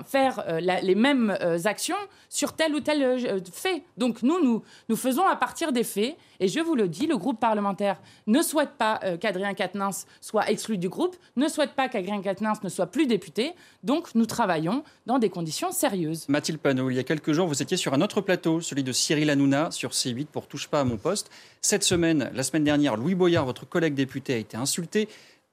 faire 0.06 0.44
euh, 0.48 0.60
les 0.60 0.96
mêmes 0.96 1.36
euh, 1.42 1.58
actions 1.66 1.96
sur 2.30 2.54
tel 2.54 2.74
ou 2.76 2.80
tel 2.80 3.04
euh, 3.04 3.40
fait. 3.52 3.84
Donc 3.98 4.24
nous, 4.24 4.44
nous, 4.44 4.64
nous 4.90 4.96
faisons 4.96 5.26
à 5.26 5.36
partir 5.36 5.72
des 5.72 5.84
faits. 5.84 6.16
Et 6.40 6.48
je 6.48 6.60
vous 6.60 6.76
le 6.76 6.88
dis, 6.88 7.08
le 7.08 7.18
groupe 7.18 7.40
parlementaire 7.40 8.02
ne 8.28 8.42
souhaite 8.42 8.72
pas 8.78 9.00
qu'Adrien 9.22 9.54
Quatennens 9.54 10.06
soit 10.20 10.50
exclu 10.50 10.78
du 10.78 10.90
groupe, 10.90 11.16
ne 11.38 11.48
souhaite 11.48 11.72
pas 11.72 11.88
qu'Adrien 11.88 12.22
Quatennens 12.22 12.62
ne 12.64 12.70
soit 12.70 12.88
plus 12.88 13.08
député. 13.08 13.54
Donc 13.84 14.14
nous 14.16 14.26
travaillons 14.26 14.84
dans 15.06 15.20
des 15.20 15.30
conditions 15.30 15.72
sérieuses. 15.72 16.28
Mathilde 16.28 16.60
Panot, 16.60 16.90
il 16.90 16.96
y 16.96 17.00
a 17.00 17.04
quelques 17.04 17.32
jours, 17.32 17.48
vous 17.48 17.62
étiez 17.62 17.78
sur 17.78 17.94
un 17.94 18.02
autre 18.02 18.20
plateau, 18.20 18.60
celui 18.60 18.84
de 18.84 18.92
Cyril 18.92 19.30
Hanouna, 19.30 19.72
sur 19.72 19.92
C8 19.92 20.26
pour 20.26 20.48
Touche 20.48 20.68
pas 20.68 20.82
à 20.82 20.84
mon 20.84 20.98
poste. 20.98 21.30
Cette 21.62 21.84
semaine, 21.84 22.30
la 22.34 22.44
semaine 22.44 22.66
dernière, 22.66 22.98
Louis 22.98 23.16
Boyard, 23.16 23.46
votre 23.46 23.66
collègue 23.68 23.94
député, 23.94 24.34
a 24.34 24.38
été 24.38 24.58
insulté. 24.58 25.08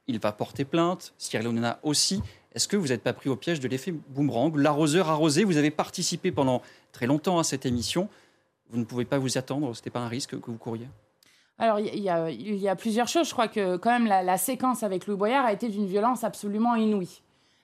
Il 0.08 0.18
va 0.18 0.32
porter 0.32 0.64
plainte. 0.64 1.12
Cyril 1.18 1.46
Hanouna 1.46 1.78
aussi. 1.84 2.20
Est-ce 2.54 2.66
que 2.66 2.76
vous 2.76 2.88
n'êtes 2.88 3.02
pas 3.02 3.12
pris 3.12 3.30
au 3.30 3.36
piège 3.36 3.60
de 3.60 3.68
l'effet 3.68 3.92
boomerang 3.92 4.56
L'arroseur 4.56 5.08
arrosé, 5.08 5.44
vous 5.44 5.56
avez 5.56 5.70
participé 5.70 6.32
pendant 6.32 6.62
très 6.92 7.06
longtemps 7.06 7.38
à 7.38 7.44
cette 7.44 7.64
émission. 7.64 8.08
Vous 8.70 8.78
ne 8.78 8.84
pouvez 8.84 9.04
pas 9.04 9.18
vous 9.18 9.38
attendre 9.38 9.72
Ce 9.74 9.80
n'était 9.80 9.90
pas 9.90 10.00
un 10.00 10.08
risque 10.08 10.38
que 10.40 10.50
vous 10.50 10.58
couriez? 10.58 10.88
Alors, 11.58 11.78
il 11.78 12.00
y, 12.00 12.08
a, 12.08 12.30
il 12.30 12.56
y 12.56 12.68
a 12.68 12.74
plusieurs 12.74 13.06
choses. 13.06 13.28
Je 13.28 13.32
crois 13.32 13.48
que 13.48 13.76
quand 13.76 13.90
même 13.90 14.06
la, 14.06 14.22
la 14.22 14.38
séquence 14.38 14.82
avec 14.82 15.06
Louis 15.06 15.16
Boyard 15.16 15.44
a 15.44 15.52
été 15.52 15.68
d'une 15.68 15.86
violence 15.86 16.24
absolument 16.24 16.74
inouïe. 16.74 17.20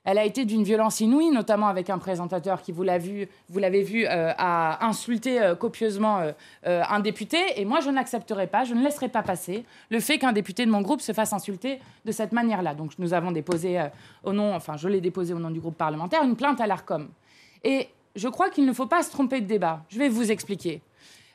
Elle 0.07 0.19
a 0.19 0.25
été 0.25 0.45
d'une 0.45 0.63
violence 0.63 1.01
inouïe, 1.01 1.31
notamment 1.31 1.67
avec 1.67 1.91
un 1.91 1.99
présentateur 1.99 2.63
qui, 2.63 2.71
vous 2.71 2.85
l'avez 2.85 3.27
vu, 3.27 3.29
vu 3.83 4.07
euh, 4.07 4.33
a 4.39 4.87
insulté 4.87 5.43
euh, 5.43 5.57
copieusement 5.57 6.21
euh, 6.21 6.83
un 6.89 7.01
député. 7.01 7.39
Et 7.57 7.65
moi, 7.65 7.81
je 7.81 7.91
n'accepterai 7.91 8.47
pas, 8.47 8.63
je 8.63 8.75
ne 8.75 8.85
laisserai 8.85 9.09
pas 9.09 9.25
passer 9.25 9.65
le 9.91 9.99
fait 9.99 10.19
qu'un 10.19 10.33
député 10.33 10.65
de 10.65 10.71
mon 10.71 10.81
groupe 10.81 11.01
se 11.01 11.11
fasse 11.11 11.33
insulter 11.33 11.81
de 12.05 12.13
cette 12.13 12.31
manière-là. 12.31 12.77
Donc, 12.77 12.93
nous 13.01 13.15
avons 13.15 13.33
déposé 13.33 13.85
au 14.23 14.33
nom, 14.33 14.55
enfin, 14.55 14.77
je 14.77 14.89
l'ai 14.89 15.01
déposé 15.01 15.35
au 15.35 15.41
nom 15.41 15.51
du 15.51 15.59
groupe 15.59 15.77
parlementaire, 15.77 16.23
une 16.23 16.37
plainte 16.37 16.61
à 16.61 16.69
l'ARCOM. 16.69 17.09
Et 17.65 17.89
je 18.15 18.29
crois 18.29 18.49
qu'il 18.49 18.65
ne 18.65 18.73
faut 18.73 18.87
pas 18.87 19.03
se 19.03 19.11
tromper 19.11 19.41
de 19.41 19.47
débat. 19.47 19.83
Je 19.89 19.99
vais 19.99 20.09
vous 20.09 20.31
expliquer. 20.31 20.83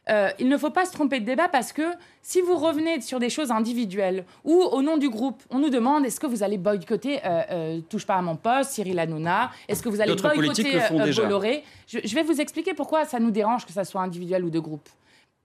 Euh, 0.09 0.29
il 0.39 0.49
ne 0.49 0.57
faut 0.57 0.71
pas 0.71 0.85
se 0.85 0.91
tromper 0.91 1.19
de 1.19 1.25
débat 1.25 1.47
parce 1.47 1.71
que 1.71 1.83
si 2.23 2.41
vous 2.41 2.57
revenez 2.57 3.01
sur 3.01 3.19
des 3.19 3.29
choses 3.29 3.51
individuelles 3.51 4.25
ou 4.43 4.53
au 4.53 4.81
nom 4.81 4.97
du 4.97 5.09
groupe, 5.09 5.43
on 5.51 5.59
nous 5.59 5.69
demande 5.69 6.05
est-ce 6.05 6.19
que 6.19 6.25
vous 6.25 6.41
allez 6.41 6.57
boycotter 6.57 7.19
euh, 7.23 7.41
euh, 7.51 7.79
Touche 7.87 8.07
pas 8.07 8.15
à 8.15 8.21
mon 8.21 8.35
poste, 8.35 8.71
Cyril 8.71 8.97
Hanouna? 8.97 9.51
Est-ce 9.67 9.83
que 9.83 9.89
vous 9.89 10.01
allez 10.01 10.15
boycotter. 10.15 10.79
Bolloré? 10.89 11.63
Je, 11.87 11.99
je 12.03 12.15
vais 12.15 12.23
vous 12.23 12.41
expliquer 12.41 12.73
pourquoi 12.73 13.05
ça 13.05 13.19
nous 13.19 13.31
dérange 13.31 13.65
que 13.65 13.71
ça 13.71 13.83
soit 13.83 14.01
individuel 14.01 14.43
ou 14.43 14.49
de 14.49 14.59
groupe. 14.59 14.89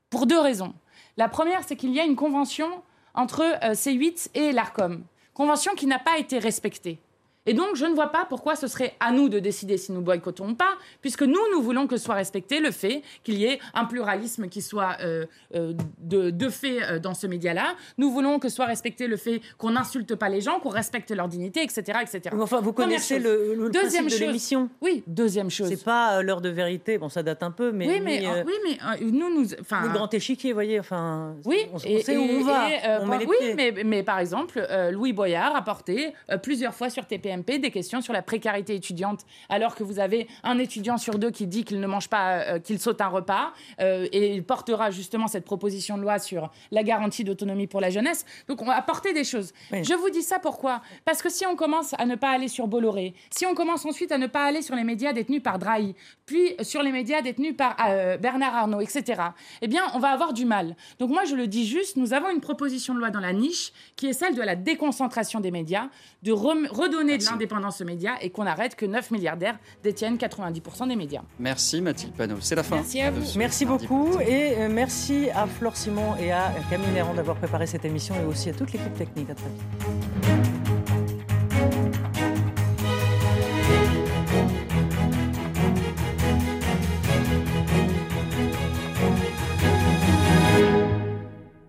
Pour 0.09 0.27
deux 0.27 0.41
raisons. 0.41 0.73
La 1.17 1.29
première, 1.29 1.63
c'est 1.67 1.77
qu'il 1.77 1.93
y 1.93 2.01
a 2.01 2.05
une 2.05 2.17
convention 2.17 2.69
entre 3.15 3.43
euh, 3.65 3.73
C8 3.73 4.31
et 4.35 4.53
l'ARCOM. 4.53 5.03
Convention 5.35 5.75
qui 5.75 5.87
n'a 5.87 5.99
pas 5.99 6.19
été 6.19 6.39
respectée. 6.39 6.99
Et 7.47 7.55
donc, 7.55 7.77
je 7.77 7.85
ne 7.87 7.95
vois 7.95 8.09
pas 8.09 8.25
pourquoi 8.29 8.57
ce 8.57 8.67
serait 8.67 8.95
à 9.01 9.13
nous 9.13 9.29
de 9.29 9.39
décider 9.39 9.77
si 9.77 9.93
nous 9.93 10.01
boycottons 10.01 10.51
ou 10.51 10.55
pas, 10.55 10.75
puisque 11.01 11.23
nous, 11.23 11.39
nous 11.53 11.63
voulons 11.63 11.87
que 11.87 11.97
soit 11.97 12.15
respecté 12.17 12.61
le 12.61 12.71
fait 12.71 13.03
qu'il 13.23 13.39
y 13.39 13.45
ait 13.47 13.59
un 13.75 13.85
pluralisme 13.85 14.49
qui 14.49 14.63
soit 14.63 14.97
euh, 15.01 15.25
euh, 15.55 15.73
de, 15.99 16.31
de 16.31 16.49
fait 16.49 16.83
euh, 16.83 16.99
dans 16.99 17.15
ce 17.15 17.27
média-là. 17.27 17.75
Nous 17.99 18.11
voulons 18.11 18.39
que 18.39 18.49
soit 18.49 18.67
respecté 18.67 19.07
le 19.07 19.17
fait 19.17 19.41
qu'on 19.59 19.71
n'insulte 19.71 20.15
pas 20.15 20.29
les 20.29 20.41
gens, 20.41 20.59
qu'on 20.61 20.69
respecte 20.71 21.11
leur 21.11 21.29
dignité, 21.29 21.63
etc. 21.63 21.99
etc. 22.03 22.35
Enfin, 22.41 22.61
vous 22.61 22.73
Première 22.73 22.97
connaissez 22.99 23.15
chose. 23.17 23.25
le, 23.25 23.55
le 23.55 23.71
Deuxième 23.71 23.83
principe 23.91 24.05
de 24.07 24.11
chose. 24.11 24.21
l'émission. 24.21 24.69
Oui, 24.81 25.03
deuxième 25.07 25.51
chose. 25.51 25.69
C'est 25.69 25.85
pas 25.85 26.23
l'heure 26.23 26.41
de 26.41 26.49
vérité. 26.49 26.99
Bon, 26.99 27.09
ça 27.09 27.23
date 27.23 27.43
un 27.43 27.51
peu, 27.51 27.71
mais 27.73 27.87
oui, 27.87 28.01
mais, 28.01 28.27
euh, 28.27 28.43
oui, 28.47 28.53
mais 28.65 28.77
nous, 29.11 29.33
nous, 29.35 29.43
le 29.49 29.93
grand 29.93 30.13
échiquier, 30.13 30.51
vous 30.51 30.57
voyez. 30.57 30.81
Enfin, 30.81 31.35
Oui, 31.45 31.67
on, 31.73 31.77
on 31.77 31.79
et- 31.85 32.03
sait 32.03 32.17
où 32.17 32.23
on 32.23 32.43
va. 32.45 32.71
et, 32.71 32.79
on 33.01 33.07
met 33.07 33.19
les 33.19 33.27
oui, 33.27 33.37
pieds. 33.41 33.55
mais, 33.55 33.73
mais 33.85 34.03
par 34.03 34.19
exemple, 34.19 34.67
Louis 34.93 35.13
Boyard 35.13 35.55
a 35.55 35.63
porté 35.63 36.13
plusieurs 36.43 36.75
fois 36.75 36.91
sur 36.91 37.07
Des 37.37 37.71
questions 37.71 38.01
sur 38.01 38.13
la 38.13 38.23
précarité 38.23 38.75
étudiante, 38.75 39.21
alors 39.49 39.75
que 39.75 39.83
vous 39.83 39.99
avez 39.99 40.29
un 40.43 40.59
étudiant 40.59 40.99
sur 40.99 41.19
deux 41.19 41.31
qui 41.31 41.47
dit 41.47 41.65
qu'il 41.65 41.81
ne 41.81 41.87
mange 41.87 42.09
pas, 42.09 42.41
euh, 42.41 42.59
qu'il 42.59 42.79
saute 42.79 43.01
un 43.01 43.09
repas, 43.09 43.53
euh, 43.81 44.07
et 44.13 44.35
il 44.35 44.45
portera 44.45 44.91
justement 44.91 45.27
cette 45.27 45.45
proposition 45.45 45.97
de 45.97 46.03
loi 46.03 46.19
sur 46.19 46.51
la 46.71 46.83
garantie 46.83 47.25
d'autonomie 47.25 47.67
pour 47.67 47.81
la 47.81 47.91
jeunesse. 47.91 48.25
Donc 48.49 48.63
on 48.63 48.67
va 48.67 48.77
apporter 48.77 49.13
des 49.13 49.25
choses. 49.25 49.53
Oui. 49.73 49.85
Je 49.85 49.95
vous 49.95 50.11
dis 50.11 50.23
ça 50.23 50.39
pourquoi? 50.39 50.83
Parce 51.05 51.23
que 51.23 51.31
si 51.31 51.47
on 51.47 51.57
commence 51.57 51.95
à 51.99 52.07
ne 52.07 52.15
pas 52.15 52.31
aller 52.31 52.49
sur 52.49 52.67
Bolloré, 52.67 53.15
si 53.31 53.47
on 53.47 53.55
commence 53.55 53.85
ensuite 53.87 54.13
à 54.13 54.19
ne 54.19 54.27
pas 54.27 54.45
aller 54.45 54.63
sur 54.63 54.75
les 54.75 54.85
médias 54.85 55.13
détenus 55.13 55.43
par 55.43 55.59
Drahi, 55.59 55.95
puis 56.27 56.55
sur 56.63 56.83
les 56.83 56.93
médias 56.93 57.23
détenus 57.23 57.57
par 57.57 57.77
euh, 57.89 58.17
Bernard 58.17 58.55
Arnault, 58.55 58.81
etc., 58.81 59.23
eh 59.63 59.69
bien, 59.69 59.83
on 59.95 59.99
va 59.99 60.09
avoir 60.09 60.33
du 60.33 60.45
mal. 60.45 60.77
Donc 60.99 61.11
moi, 61.11 61.25
je 61.25 61.35
le 61.35 61.47
dis 61.47 61.67
juste, 61.67 61.97
nous 61.97 62.13
avons 62.13 62.31
une 62.31 62.41
proposition 62.41 62.95
de 62.95 62.99
loi 62.99 63.11
dans 63.11 63.21
la 63.21 63.33
niche 63.33 63.73
qui 63.97 64.07
est 64.07 64.13
celle 64.13 64.35
de 64.35 64.43
la 64.43 64.57
déconcentration 64.57 65.41
des 65.41 65.51
médias, 65.51 65.89
de 66.23 66.33
redonner 66.33 67.19
de 67.19 67.23
l'indépendance 67.31 67.81
aux 67.81 67.85
médias 67.85 68.15
et 68.21 68.31
qu'on 68.31 68.47
arrête 68.47 68.77
que 68.77 68.87
9 68.87 69.11
milliardaires 69.11 69.59
détiennent 69.83 70.17
90% 70.17 70.89
des 70.89 70.97
médias. 70.97 71.23
Merci 71.39 71.81
Mathilde 71.81 72.15
Panot. 72.15 72.37
C'est 72.41 72.55
la 72.55 72.63
fin. 72.63 72.77
Merci 72.77 73.01
à 73.01 73.11
vous. 73.11 73.23
Merci 73.37 73.65
beaucoup 73.65 74.19
et 74.21 74.55
euh, 74.59 74.69
merci 74.71 75.29
à 75.31 75.47
Flore 75.47 75.77
Simon 75.77 76.17
et 76.17 76.33
à 76.33 76.53
Camille 76.71 76.91
Néran 76.91 77.15
d'avoir 77.15 77.37
préparé 77.37 77.67
cette 77.67 77.85
émission 77.85 78.15
et 78.21 78.25
aussi 78.25 78.51
à 78.51 78.53
toute 78.53 78.73
l'équipe 78.73 78.95
technique. 78.95 79.31
À 79.31 79.35
très 79.35 79.49
vite. 79.49 80.36